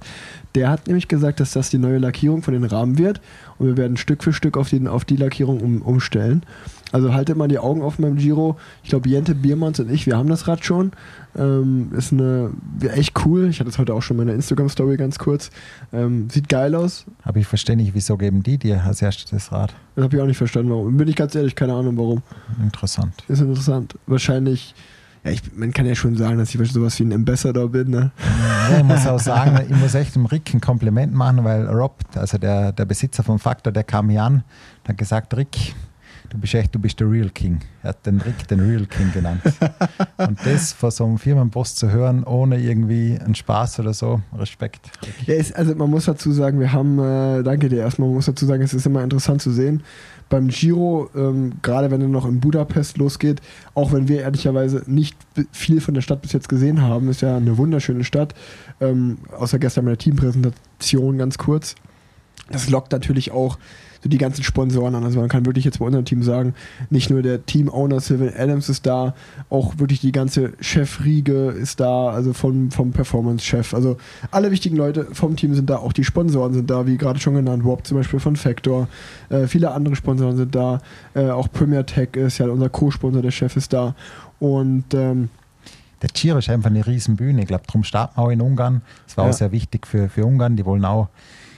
[0.56, 3.22] Der hat nämlich gesagt, dass das die neue Lackierung von den Rahmen wird
[3.60, 6.44] und wir werden Stück für Stück auf, den, auf die Lackierung um, umstellen.
[6.92, 8.58] Also haltet mal die Augen offen beim Giro.
[8.84, 10.92] Ich glaube, Jente Biermanns und ich, wir haben das Rad schon.
[11.38, 12.52] Ähm, ist eine
[12.94, 13.48] echt cool.
[13.50, 15.50] Ich hatte es heute auch schon in meiner Instagram-Story ganz kurz.
[15.94, 17.06] Ähm, sieht geil aus.
[17.24, 19.74] Aber ich verstehe nicht, wieso geben die dir als erstes das Rad?
[19.96, 20.98] Das habe ich auch nicht verstanden, warum.
[20.98, 22.22] Bin ich ganz ehrlich, keine Ahnung warum.
[22.62, 23.14] Interessant.
[23.28, 23.96] Ist interessant.
[24.08, 24.76] Wahrscheinlich,
[25.24, 28.12] ja, ich, man kann ja schon sagen, dass ich sowas wie ein Ambassador bin, ne?
[28.70, 31.96] Ja, ich muss auch sagen, ich muss echt dem Rick ein Kompliment machen, weil Rob,
[32.16, 34.44] also der, der Besitzer vom Faktor, der kam hier an,
[34.88, 35.76] hat gesagt, Rick,
[36.32, 37.60] du bist echt, du bist der Real King.
[37.84, 39.42] Er hat den Rick den Real King genannt.
[40.18, 44.92] Und das von so einem Firmenboss zu hören, ohne irgendwie einen Spaß oder so, Respekt.
[45.26, 48.26] Ja, ist, also man muss dazu sagen, wir haben, äh, danke dir erstmal, man muss
[48.26, 49.84] dazu sagen, es ist immer interessant zu sehen.
[50.30, 53.42] Beim Giro, ähm, gerade wenn er noch in Budapest losgeht,
[53.74, 55.18] auch wenn wir ehrlicherweise nicht
[55.52, 58.34] viel von der Stadt bis jetzt gesehen haben, ist ja eine wunderschöne Stadt,
[58.80, 61.76] ähm, außer gestern bei der Teampräsentation ganz kurz.
[62.50, 63.58] Das lockt natürlich auch
[64.04, 65.04] so die ganzen Sponsoren an.
[65.04, 66.54] Also man kann wirklich jetzt bei unserem Team sagen,
[66.90, 69.14] nicht nur der Team-Owner Sylvan Adams ist da,
[69.50, 73.74] auch wirklich die ganze Chefriege ist da, also vom, vom Performance-Chef.
[73.74, 73.98] Also
[74.32, 77.36] alle wichtigen Leute vom Team sind da, auch die Sponsoren sind da, wie gerade schon
[77.36, 78.88] genannt, Rob zum Beispiel von Factor.
[79.30, 80.82] Äh, viele andere Sponsoren sind da.
[81.14, 83.96] Äh, auch Premier Tech ist ja unser Co-Sponsor, der Chef ist da.
[84.40, 85.30] Und ähm,
[86.02, 87.42] Der ist einfach eine riesen Bühne.
[87.42, 88.82] Ich glaube, darum starten wir auch in Ungarn.
[89.06, 89.30] Das war Ja.
[89.30, 90.56] auch sehr wichtig für, für Ungarn.
[90.56, 91.10] Die wollen auch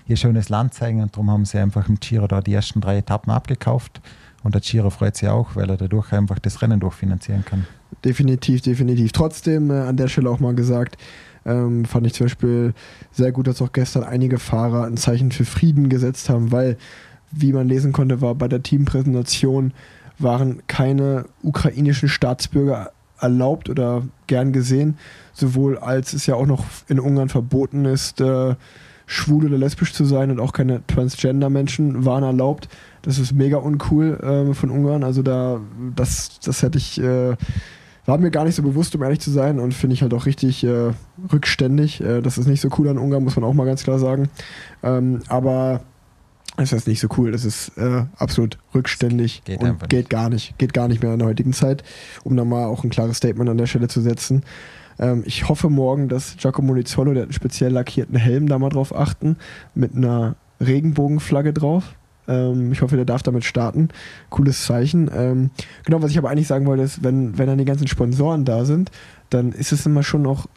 [0.07, 2.97] ihr schönes Land zeigen und darum haben sie einfach im Giro da die ersten drei
[2.97, 4.01] Etappen abgekauft.
[4.43, 7.65] Und der Giro freut sich auch, weil er dadurch einfach das Rennen durchfinanzieren kann.
[8.03, 9.11] Definitiv, definitiv.
[9.11, 10.97] Trotzdem äh, an der Stelle auch mal gesagt,
[11.45, 12.73] Ähm, fand ich zum Beispiel
[13.11, 16.77] sehr gut, dass auch gestern einige Fahrer ein Zeichen für Frieden gesetzt haben, weil,
[17.31, 19.73] wie man lesen konnte, war bei der Teampräsentation
[20.19, 24.97] waren keine ukrainischen Staatsbürger erlaubt oder gern gesehen,
[25.33, 28.55] sowohl als es ja auch noch in Ungarn verboten ist, äh,
[29.13, 32.67] schwul oder lesbisch zu sein und auch keine Transgender-Menschen waren erlaubt.
[33.03, 35.03] Das ist mega uncool äh, von Ungarn.
[35.03, 35.59] Also da,
[35.95, 37.35] das, das hätte ich, äh,
[38.05, 40.25] war mir gar nicht so bewusst, um ehrlich zu sein und finde ich halt auch
[40.25, 40.91] richtig äh,
[41.31, 42.01] rückständig.
[42.01, 44.29] Äh, das ist nicht so cool an Ungarn, muss man auch mal ganz klar sagen.
[44.81, 45.81] Ähm, aber
[46.57, 47.31] das ist nicht so cool.
[47.31, 50.57] Das ist äh, absolut rückständig Geht und geht gar nicht.
[50.57, 51.83] Geht gar nicht mehr in der heutigen Zeit,
[52.23, 54.43] um da mal auch ein klares Statement an der Stelle zu setzen.
[54.99, 58.69] Ähm, ich hoffe morgen, dass Giacomo Nizzolo, der hat einen speziell lackierten Helm, da mal
[58.69, 59.37] drauf achten,
[59.75, 61.95] mit einer Regenbogenflagge drauf.
[62.27, 63.89] Ähm, ich hoffe, der darf damit starten.
[64.29, 65.09] Cooles Zeichen.
[65.13, 65.49] Ähm,
[65.85, 68.65] genau, was ich aber eigentlich sagen wollte, ist, wenn, wenn dann die ganzen Sponsoren da
[68.65, 68.91] sind,
[69.29, 70.47] dann ist es immer schon noch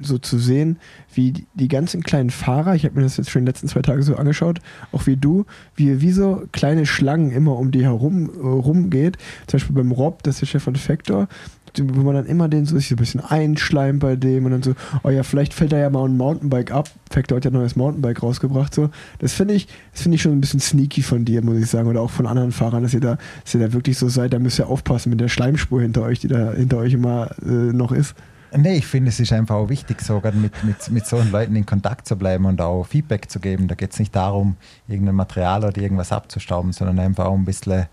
[0.00, 0.78] so zu sehen,
[1.14, 3.80] wie die, die ganzen kleinen Fahrer, ich habe mir das jetzt schon den letzten zwei
[3.80, 4.60] Tagen so angeschaut,
[4.92, 9.16] auch wie du, wie, wie so kleine Schlangen immer um die herum äh, rumgeht.
[9.46, 11.28] Zum Beispiel beim Rob, das ist der Chef von Factor,
[11.78, 15.10] wo man dann immer den so, ein bisschen einschleimt bei dem und dann so, oh
[15.10, 16.88] ja, vielleicht fällt da ja mal ein Mountainbike ab.
[17.10, 18.74] Factor hat ja ein neues Mountainbike rausgebracht.
[18.74, 18.90] So.
[19.18, 21.88] Das finde ich, das finde ich schon ein bisschen sneaky von dir, muss ich sagen,
[21.88, 24.38] oder auch von anderen Fahrern, dass ihr da, dass ihr da wirklich so seid, da
[24.38, 27.92] müsst ihr aufpassen mit der Schleimspur hinter euch, die da hinter euch immer äh, noch
[27.92, 28.14] ist.
[28.56, 31.66] Nee, ich finde, es ist einfach auch wichtig, sogar mit, mit, mit solchen Leuten in
[31.66, 33.68] Kontakt zu bleiben und auch Feedback zu geben.
[33.68, 34.56] Da geht es nicht darum,
[34.88, 37.86] irgendein Material oder irgendwas abzustauben, sondern einfach auch ein bisschen,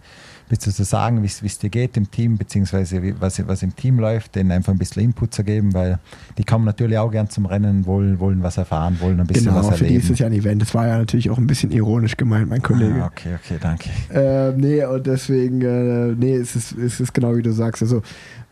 [0.49, 3.99] bisschen zu sagen, wie es dir geht im Team, beziehungsweise wie, was, was im Team
[3.99, 5.99] läuft, denen einfach ein bisschen Input zu geben, weil
[6.37, 9.57] die kommen natürlich auch gern zum Rennen, wollen, wollen was erfahren, wollen ein bisschen genau,
[9.57, 10.03] was für die erleben.
[10.03, 10.61] ist es ja ein Event.
[10.61, 13.03] Das war ja natürlich auch ein bisschen ironisch gemeint, mein Kollege.
[13.03, 13.89] Ah, okay, okay, danke.
[14.09, 17.81] Äh, nee, und deswegen, äh, nee, es ist, es ist genau wie du sagst.
[17.81, 18.01] Also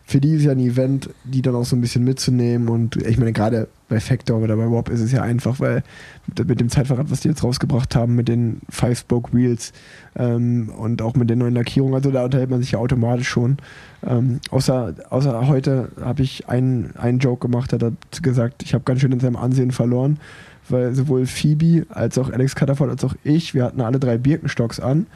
[0.08, 2.68] für die ist ja ein Event, die dann auch so ein bisschen mitzunehmen.
[2.68, 5.82] Und ich meine, gerade bei Factor oder bei Wob ist es ja einfach, weil
[6.46, 9.72] mit, dem Zeitverrat, was die jetzt rausgebracht haben, mit den Five-Spoke-Wheels
[10.14, 13.56] ähm, und auch mit der neuen Lackierung, also da unterhält man sich ja automatisch schon.
[14.06, 17.82] Ähm, außer, außer heute habe ich einen, einen Joke gemacht, hat
[18.22, 20.20] gesagt, ich habe ganz schön in seinem Ansehen verloren,
[20.68, 24.78] weil sowohl Phoebe als auch Alex Catterford als auch ich, wir hatten alle drei Birkenstocks
[24.78, 25.06] an.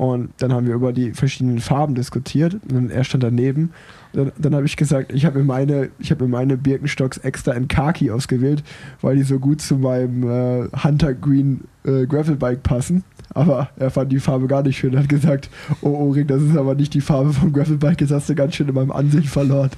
[0.00, 2.56] Und dann haben wir über die verschiedenen Farben diskutiert.
[2.72, 3.72] Und er stand daneben.
[4.14, 7.52] Dann, dann habe ich gesagt, ich habe mir meine, ich habe mir meine Birkenstocks extra
[7.52, 8.64] in Khaki ausgewählt,
[9.02, 13.04] weil die so gut zu meinem äh, Hunter Green äh, Gravelbike passen.
[13.34, 14.94] Aber er fand die Farbe gar nicht schön.
[14.94, 15.50] Er hat gesagt,
[15.82, 18.00] oh, oh Rick, das ist aber nicht die Farbe vom Gravelbike.
[18.00, 19.68] Jetzt hast du ganz schön in meinem Ansehen verloren.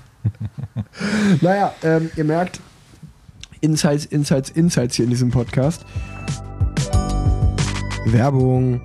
[1.41, 2.61] naja, ähm, ihr merkt,
[3.61, 5.85] Insights, Insights, Insights hier in diesem Podcast.
[8.07, 8.81] Werbung.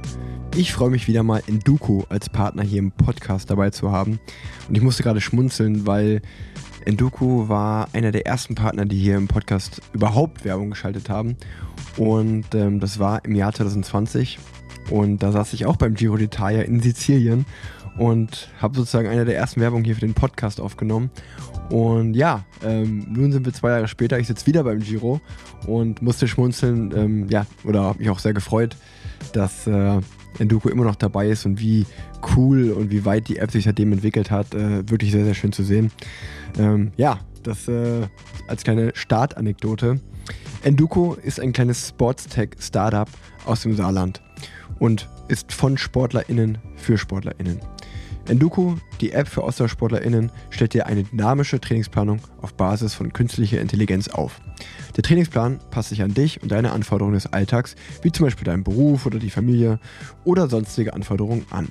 [0.57, 4.19] Ich freue mich wieder mal, Enduko als Partner hier im Podcast dabei zu haben.
[4.67, 6.23] Und ich musste gerade schmunzeln, weil
[6.83, 11.37] Enduko war einer der ersten Partner, die hier im Podcast überhaupt Werbung geschaltet haben.
[11.95, 14.39] Und ähm, das war im Jahr 2020.
[14.89, 17.45] Und da saß ich auch beim Giro d'Italia in Sizilien
[17.99, 21.11] und habe sozusagen eine der ersten Werbungen hier für den Podcast aufgenommen.
[21.69, 24.17] Und ja, ähm, nun sind wir zwei Jahre später.
[24.17, 25.21] Ich sitze wieder beim Giro
[25.67, 28.75] und musste schmunzeln, ähm, ja, oder habe mich auch sehr gefreut,
[29.33, 29.99] dass äh,
[30.39, 31.85] Enduko immer noch dabei ist und wie
[32.35, 34.53] cool und wie weit die App sich seitdem entwickelt hat.
[34.53, 35.91] Äh, wirklich sehr, sehr schön zu sehen.
[36.57, 38.07] Ähm, ja, das äh,
[38.47, 39.99] als kleine Startanekdote.
[40.63, 43.09] Enduko ist ein kleines Sportstech-Startup
[43.45, 44.21] aus dem Saarland
[44.79, 47.59] und ist von SportlerInnen für SportlerInnen.
[48.29, 54.09] Enduko, die App für AusdauersportlerInnen, stellt dir eine dynamische Trainingsplanung auf Basis von künstlicher Intelligenz
[54.09, 54.41] auf.
[54.97, 58.65] Der Trainingsplan passt sich an dich und deine Anforderungen des Alltags, wie zum Beispiel deinen
[58.65, 59.79] Beruf oder die Familie
[60.25, 61.69] oder sonstige Anforderungen an.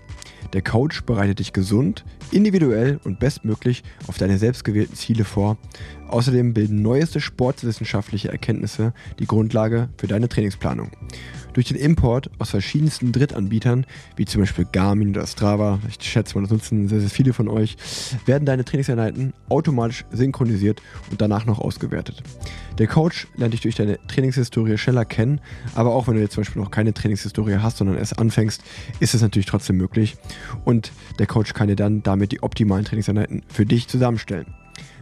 [0.53, 5.59] Der Coach bereitet dich gesund, individuell und bestmöglich auf deine selbstgewählten Ziele vor.
[6.09, 10.91] Außerdem bilden neueste sportwissenschaftliche Erkenntnisse die Grundlage für deine Trainingsplanung.
[11.57, 16.43] Durch den Import aus verschiedensten Drittanbietern, wie zum Beispiel Garmin oder Strava, ich schätze mal,
[16.43, 17.79] das nutzen sehr, sehr viele von euch,
[18.27, 22.23] werden deine Trainingseinheiten automatisch synchronisiert und danach noch ausgewertet.
[22.77, 25.41] Der Coach lernt dich durch deine Trainingshistorie schneller kennen,
[25.75, 28.63] aber auch wenn du jetzt zum Beispiel noch keine Trainingshistorie hast, sondern erst anfängst,
[29.01, 30.19] ist es natürlich trotzdem möglich.
[30.67, 34.56] Und der Coach kann dir dann damit die optimalen Trainingseinheiten für dich zusammenstellen.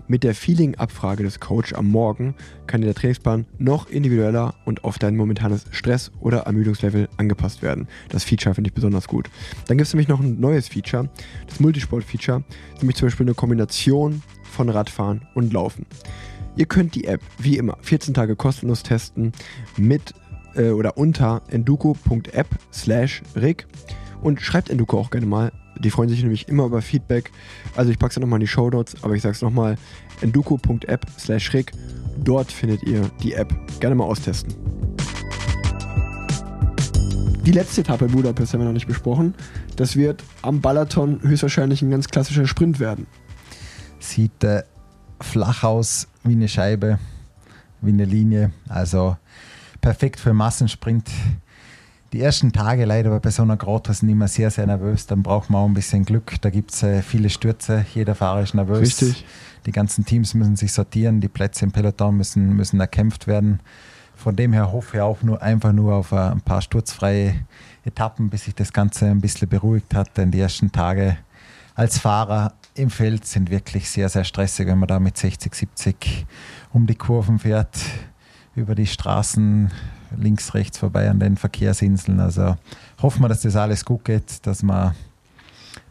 [0.06, 2.34] Mit der Feeling-Abfrage des Coach am Morgen
[2.66, 7.88] kann der Trainingsplan noch individueller und auf dein momentanes Stress- oder Ermüdungslevel angepasst werden.
[8.10, 9.30] Das Feature finde ich besonders gut.
[9.66, 11.08] Dann gibt es nämlich noch ein neues Feature,
[11.46, 12.44] das Multisport-Feature,
[12.80, 15.86] nämlich zum Beispiel eine Kombination von Radfahren und Laufen.
[16.56, 19.32] Ihr könnt die App wie immer 14 Tage kostenlos testen
[19.78, 20.12] mit
[20.54, 23.66] äh, oder unter enduko.app slash rig
[24.22, 25.50] und schreibt Enduko auch gerne mal.
[25.78, 27.30] Die freuen sich nämlich immer über Feedback.
[27.76, 29.76] Also ich packe es nochmal in die Show Notes, aber ich sage es nochmal,
[30.20, 31.72] enduko.app slash rig.
[32.18, 33.52] Dort findet ihr die App.
[33.80, 34.54] Gerne mal austesten.
[37.44, 39.34] Die letzte Etappe Budapest haben wir noch nicht besprochen.
[39.76, 43.06] Das wird am Balaton höchstwahrscheinlich ein ganz klassischer Sprint werden.
[43.98, 44.62] Sieht äh,
[45.20, 46.98] flach aus wie eine Scheibe,
[47.82, 48.52] wie eine Linie.
[48.68, 49.18] Also
[49.82, 51.10] perfekt für Massensprint.
[52.14, 55.08] Die ersten Tage leider bei so einer Grotte sind immer sehr, sehr nervös.
[55.08, 56.40] Dann braucht man auch ein bisschen Glück.
[56.42, 57.84] Da gibt es äh, viele Stürze.
[57.92, 59.02] Jeder Fahrer ist nervös.
[59.02, 59.26] Richtig.
[59.66, 61.20] Die ganzen Teams müssen sich sortieren.
[61.20, 63.58] Die Plätze im Peloton müssen, müssen erkämpft werden.
[64.14, 67.34] Von dem her hoffe ich auch nur einfach nur auf ein paar sturzfreie
[67.84, 70.16] Etappen, bis sich das Ganze ein bisschen beruhigt hat.
[70.16, 71.16] Denn die ersten Tage
[71.74, 76.26] als Fahrer im Feld sind wirklich sehr, sehr stressig, wenn man da mit 60, 70
[76.72, 77.76] um die Kurven fährt,
[78.54, 79.72] über die Straßen
[80.18, 82.20] links, rechts vorbei an den Verkehrsinseln.
[82.20, 82.56] Also
[83.00, 84.94] hoffen wir, dass das alles gut geht, dass wir,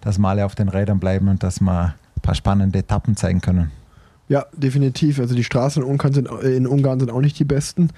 [0.01, 3.41] dass wir alle auf den Rädern bleiben und dass wir ein paar spannende Etappen zeigen
[3.41, 3.71] können.
[4.29, 5.19] Ja, definitiv.
[5.19, 7.89] Also die Straßen in Ungarn sind, in Ungarn sind auch nicht die besten.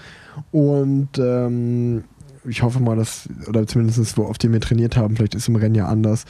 [0.51, 2.03] Und ähm,
[2.47, 5.55] ich hoffe mal, dass, oder zumindest wo auf dem wir trainiert haben, vielleicht ist im
[5.55, 6.25] Rennen ja anders.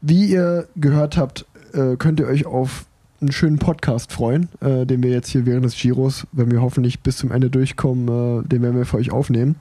[0.00, 2.86] Wie ihr gehört habt, äh, könnt ihr euch auf
[3.22, 7.00] einen schönen Podcast freuen, äh, den wir jetzt hier während des Giros, wenn wir hoffentlich
[7.00, 8.08] bis zum Ende durchkommen,
[8.42, 9.56] äh, den werden wir für euch aufnehmen.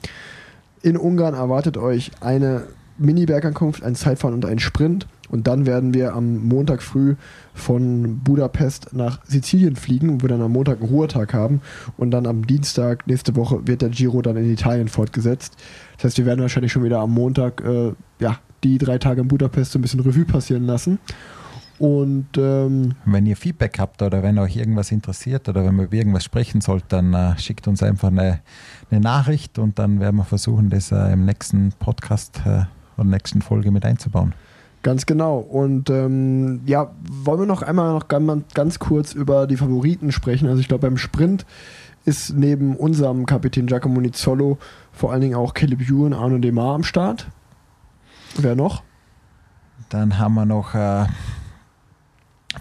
[0.82, 2.64] In Ungarn erwartet euch eine
[2.98, 5.08] Mini-Bergankunft, ein Zeitfahren und ein Sprint.
[5.30, 7.16] Und dann werden wir am Montag früh
[7.54, 11.62] von Budapest nach Sizilien fliegen, wo wir dann am Montag einen Ruhetag haben.
[11.98, 15.56] Und dann am Dienstag nächste Woche wird der Giro dann in Italien fortgesetzt.
[15.96, 19.30] Das heißt, wir werden wahrscheinlich schon wieder am Montag äh, ja, die drei Tage in
[19.30, 21.00] Budapest so ein bisschen Revue passieren lassen.
[21.82, 25.96] Und ähm, wenn ihr Feedback habt oder wenn euch irgendwas interessiert oder wenn wir über
[25.96, 28.42] irgendwas sprechen sollt, dann äh, schickt uns einfach eine,
[28.92, 32.66] eine, Nachricht und dann werden wir versuchen, das äh, im nächsten Podcast äh,
[32.98, 34.36] oder nächsten Folge mit einzubauen.
[34.84, 35.40] Ganz genau.
[35.40, 40.48] Und ähm, ja, wollen wir noch einmal noch ganz, ganz kurz über die Favoriten sprechen.
[40.50, 41.48] Also ich glaube, beim Sprint
[42.06, 44.60] ist neben unserem Kapitän Giacomo Nizzolo
[44.92, 47.26] vor allen Dingen auch Caleb Ewan, Arno Demar am Start.
[48.38, 48.84] Wer noch?
[49.90, 50.76] Dann haben wir noch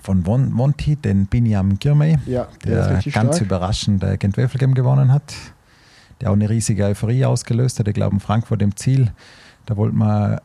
[0.02, 3.40] von Monty den Binyam Girmay, ja, der, der ganz stark.
[3.40, 5.34] überraschend äh, Gent Wevelgem gewonnen hat,
[6.20, 7.88] der auch eine riesige Euphorie ausgelöst hat.
[7.88, 9.10] Ich glaube, in Frankfurt im Ziel,
[9.66, 10.42] da wollten wir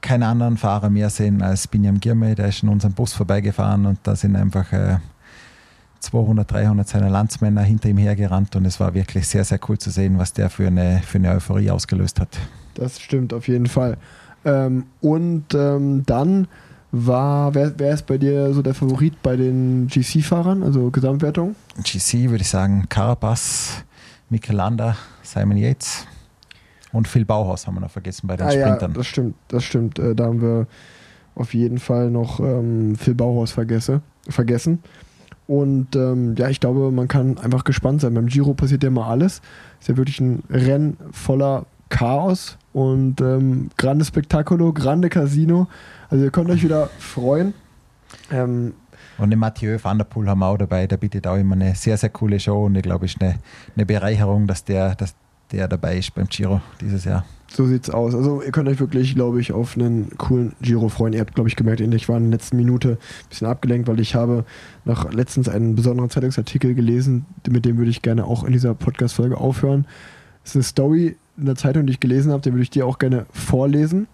[0.00, 3.98] keinen anderen Fahrer mehr sehen als Binyam Girmay, der ist in unserem Bus vorbeigefahren und
[4.02, 4.98] da sind einfach äh,
[6.00, 9.90] 200, 300 seiner Landsmänner hinter ihm hergerannt und es war wirklich sehr, sehr cool zu
[9.90, 12.38] sehen, was der für eine, für eine Euphorie ausgelöst hat.
[12.74, 13.98] Das stimmt auf jeden Fall.
[14.44, 16.48] Ähm, und ähm, dann
[16.92, 21.54] war, wer, wer ist bei dir so der Favorit bei den GC-Fahrern, also Gesamtwertung?
[21.82, 23.84] GC würde ich sagen Carapaz,
[24.28, 26.06] Mikel Landa, Simon Yates
[26.92, 28.90] und Phil Bauhaus haben wir noch vergessen bei den ah, Sprintern.
[28.92, 29.98] Ja, das stimmt, das stimmt.
[29.98, 30.66] Äh, da haben wir
[31.34, 34.80] auf jeden Fall noch ähm, Phil Bauhaus vergesse, vergessen.
[35.46, 38.14] Und ähm, ja, ich glaube, man kann einfach gespannt sein.
[38.14, 39.40] Beim Giro passiert ja immer alles.
[39.80, 45.66] Ist ja wirklich ein Rennen voller Chaos und ähm, grande Spektakulo, grande Casino.
[46.10, 47.54] Also ihr könnt euch wieder freuen.
[48.30, 48.74] Ähm,
[49.18, 51.74] und den Mathieu van der Poel haben wir auch dabei, der bietet auch immer eine
[51.74, 53.36] sehr, sehr coole Show und ich glaube, es ist eine,
[53.76, 55.14] eine Bereicherung, dass der, dass
[55.52, 57.24] der dabei ist beim Giro dieses Jahr.
[57.48, 58.14] So sieht's aus.
[58.14, 61.12] Also ihr könnt euch wirklich, glaube ich, auf einen coolen Giro freuen.
[61.12, 64.00] Ihr habt, glaube ich, gemerkt, ich war in der letzten Minute ein bisschen abgelenkt, weil
[64.00, 64.44] ich habe
[64.84, 69.36] noch letztens einen besonderen Zeitungsartikel gelesen, mit dem würde ich gerne auch in dieser Podcast-Folge
[69.36, 69.86] aufhören.
[70.44, 72.86] Es ist eine Story in der Zeitung, die ich gelesen habe, den würde ich dir
[72.86, 74.06] auch gerne vorlesen.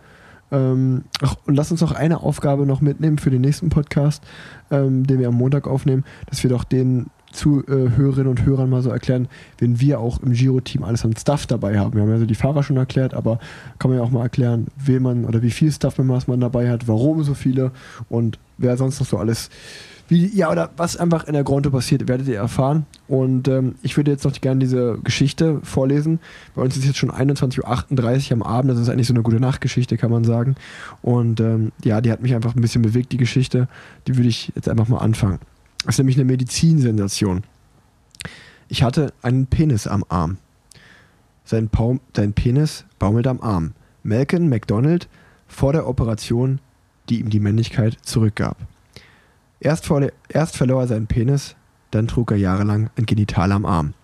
[0.52, 4.22] Ähm, ach, und lass uns noch eine Aufgabe noch mitnehmen für den nächsten Podcast,
[4.70, 8.90] ähm, den wir am Montag aufnehmen, dass wir doch den Zuhörerinnen und Hörern mal so
[8.90, 9.28] erklären,
[9.58, 11.94] wenn wir auch im Giro-Team alles an Stuff dabei haben.
[11.94, 13.38] Wir haben ja so die Fahrer schon erklärt, aber
[13.78, 16.88] kann man ja auch mal erklären, wen man oder wie viel Stuff-Members man dabei hat,
[16.88, 17.72] warum so viele
[18.08, 19.50] und wer sonst noch so alles
[20.08, 22.86] wie, ja, oder was einfach in der Gronte passiert, werdet ihr erfahren.
[23.08, 26.20] Und ähm, ich würde jetzt noch gerne diese Geschichte vorlesen.
[26.54, 28.70] Bei uns ist jetzt schon 21.38 Uhr am Abend.
[28.70, 30.54] Das ist eigentlich so eine gute Nachtgeschichte, kann man sagen.
[31.02, 33.68] Und ähm, ja, die hat mich einfach ein bisschen bewegt, die Geschichte.
[34.06, 35.40] Die würde ich jetzt einfach mal anfangen.
[35.84, 37.42] Das ist nämlich eine Medizinsensation.
[38.68, 40.38] Ich hatte einen Penis am Arm.
[41.44, 43.72] Sein, Paum, sein Penis baumelt am Arm.
[44.02, 45.08] Malcolm McDonald
[45.48, 46.60] vor der Operation,
[47.08, 48.56] die ihm die Männlichkeit zurückgab.
[49.60, 51.56] Erst, vor, erst verlor er seinen Penis,
[51.90, 53.94] dann trug er jahrelang ein Genital am Arm.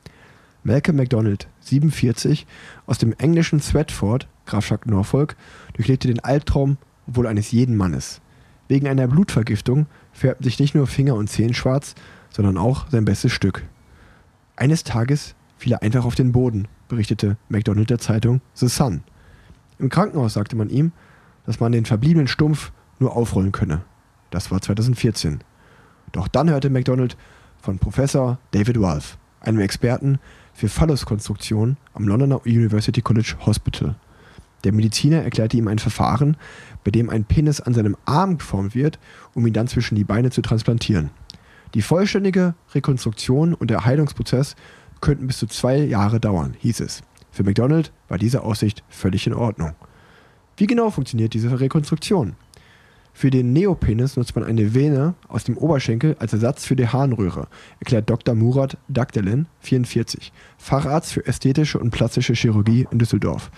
[0.64, 2.46] Malcolm MacDonald, 47,
[2.86, 5.36] aus dem englischen Sweatford, Grafschaft Norfolk,
[5.74, 8.20] durchlebte den Albtraum wohl eines jeden Mannes.
[8.68, 11.94] Wegen einer Blutvergiftung färbten sich nicht nur Finger und Zehen schwarz,
[12.30, 13.64] sondern auch sein bestes Stück.
[14.56, 19.02] Eines Tages fiel er einfach auf den Boden, berichtete MacDonald der Zeitung The Sun.
[19.78, 20.92] Im Krankenhaus sagte man ihm,
[21.44, 23.82] dass man den verbliebenen Stumpf nur aufrollen könne.
[24.32, 25.44] Das war 2014.
[26.12, 27.18] Doch dann hörte McDonald
[27.60, 30.18] von Professor David Wolf, einem Experten
[30.54, 33.94] für Phalluskonstruktion am Londoner University College Hospital.
[34.64, 36.38] Der Mediziner erklärte ihm ein Verfahren,
[36.82, 38.98] bei dem ein Penis an seinem Arm geformt wird,
[39.34, 41.10] um ihn dann zwischen die Beine zu transplantieren.
[41.74, 44.56] Die vollständige Rekonstruktion und der Heilungsprozess
[45.02, 47.02] könnten bis zu zwei Jahre dauern, hieß es.
[47.30, 49.74] Für McDonald war diese Aussicht völlig in Ordnung.
[50.56, 52.34] Wie genau funktioniert diese Rekonstruktion?
[53.14, 57.46] Für den Neopenis nutzt man eine Vene aus dem Oberschenkel als Ersatz für die Harnröhre,
[57.78, 58.34] erklärt Dr.
[58.34, 63.50] Murat Dagdelen, 44, Facharzt für ästhetische und plastische Chirurgie in Düsseldorf.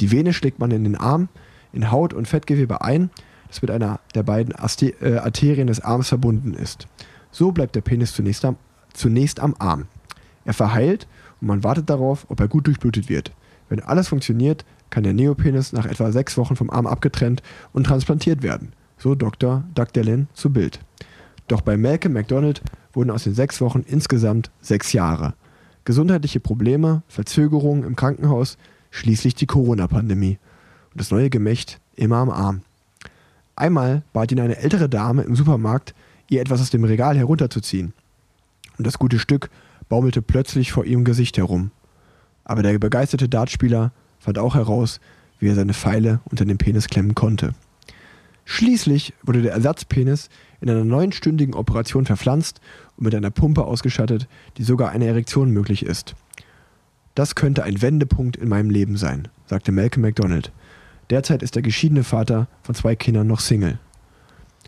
[0.00, 1.28] Die Vene schlägt man in den Arm,
[1.72, 3.10] in Haut und Fettgewebe ein,
[3.48, 6.88] das mit einer der beiden äh, Arterien des Arms verbunden ist.
[7.30, 8.56] So bleibt der Penis zunächst am,
[8.92, 9.86] zunächst am Arm.
[10.44, 11.06] Er verheilt
[11.40, 13.32] und man wartet darauf, ob er gut durchblutet wird.
[13.68, 17.42] Wenn alles funktioniert, kann der Neopenis nach etwa sechs Wochen vom Arm abgetrennt
[17.72, 18.72] und transplantiert werden.
[18.98, 19.64] So Dr.
[19.74, 20.80] Dagdelen zu Bild.
[21.48, 25.34] Doch bei Malcolm McDonald wurden aus den sechs Wochen insgesamt sechs Jahre.
[25.84, 28.58] Gesundheitliche Probleme, Verzögerungen im Krankenhaus,
[28.90, 30.38] schließlich die Corona-Pandemie.
[30.90, 32.62] Und das neue Gemächt immer am Arm.
[33.54, 35.94] Einmal bat ihn eine ältere Dame im Supermarkt,
[36.28, 37.92] ihr etwas aus dem Regal herunterzuziehen.
[38.78, 39.50] Und das gute Stück
[39.88, 41.70] baumelte plötzlich vor ihrem Gesicht herum.
[42.44, 45.00] Aber der begeisterte Dartspieler fand auch heraus,
[45.38, 47.54] wie er seine Pfeile unter den Penis klemmen konnte.
[48.48, 50.30] Schließlich wurde der Ersatzpenis
[50.60, 52.60] in einer neunstündigen Operation verpflanzt
[52.96, 56.14] und mit einer Pumpe ausgestattet, die sogar eine Erektion möglich ist.
[57.16, 60.52] Das könnte ein Wendepunkt in meinem Leben sein, sagte Malcolm McDonald.
[61.10, 63.78] Derzeit ist der geschiedene Vater von zwei Kindern noch Single.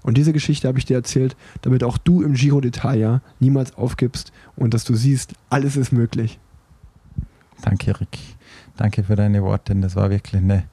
[0.02, 4.32] Und diese Geschichte habe ich dir erzählt, damit auch du im Giro d'Italia niemals aufgibst
[4.56, 6.40] und dass du siehst, alles ist möglich.
[7.62, 8.18] Danke, Rick.
[8.76, 9.74] Danke für deine Worte.
[9.76, 10.64] Das war wirklich eine,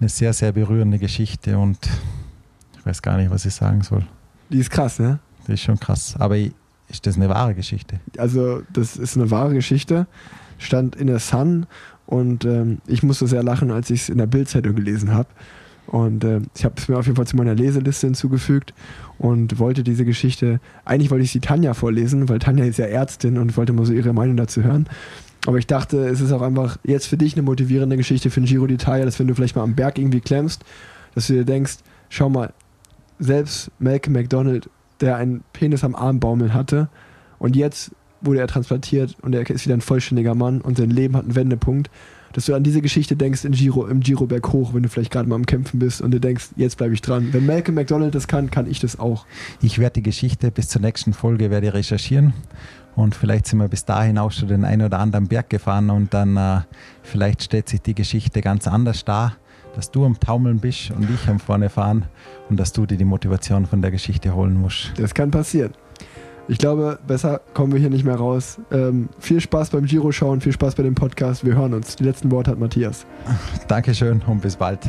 [0.00, 1.78] eine sehr, sehr berührende Geschichte und
[2.80, 4.04] ich weiß gar nicht, was ich sagen soll.
[4.48, 5.18] Die ist krass, ne?
[5.46, 6.14] Die ist schon krass.
[6.18, 8.00] Aber ist das eine wahre Geschichte?
[8.16, 10.06] Also, das ist eine wahre Geschichte.
[10.58, 11.66] Stand in der Sun
[12.06, 15.28] und ähm, ich musste sehr lachen, als ich es in der Bildzeitung gelesen habe.
[15.86, 18.74] Und äh, ich habe es mir auf jeden Fall zu meiner Leseliste hinzugefügt
[19.18, 23.38] und wollte diese Geschichte, eigentlich wollte ich sie Tanja vorlesen, weil Tanja ist ja Ärztin
[23.38, 24.88] und wollte mal so ihre Meinung dazu hören.
[25.46, 28.46] Aber ich dachte, es ist auch einfach jetzt für dich eine motivierende Geschichte für den
[28.46, 30.64] Giro d'Italia, dass wenn du vielleicht mal am Berg irgendwie klemmst,
[31.14, 31.78] dass du dir denkst,
[32.08, 32.52] schau mal,
[33.20, 34.68] selbst Malcolm McDonald,
[35.00, 36.88] der einen Penis am Arm baumeln hatte
[37.38, 41.16] und jetzt wurde er transplantiert und er ist wieder ein vollständiger Mann und sein Leben
[41.16, 41.90] hat einen Wendepunkt,
[42.32, 45.10] dass du an diese Geschichte denkst in Giro, im Giro Berg hoch, wenn du vielleicht
[45.10, 47.32] gerade mal am Kämpfen bist und du denkst, jetzt bleibe ich dran.
[47.32, 49.26] Wenn Malcolm McDonald das kann, kann ich das auch.
[49.62, 52.32] Ich werde die Geschichte bis zur nächsten Folge werde recherchieren
[52.94, 56.14] und vielleicht sind wir bis dahin auch schon den einen oder anderen Berg gefahren und
[56.14, 56.60] dann äh,
[57.02, 59.36] vielleicht stellt sich die Geschichte ganz anders dar
[59.74, 62.04] dass du am Taumeln bist und ich am vorne fahren
[62.48, 64.92] und dass du dir die Motivation von der Geschichte holen musst.
[64.96, 65.72] Das kann passieren.
[66.48, 68.58] Ich glaube, besser kommen wir hier nicht mehr raus.
[68.72, 71.44] Ähm, viel Spaß beim Giro schauen, viel Spaß bei dem Podcast.
[71.44, 71.96] Wir hören uns.
[71.96, 73.06] Die letzten Worte hat Matthias.
[73.68, 74.80] Dankeschön und bis bald.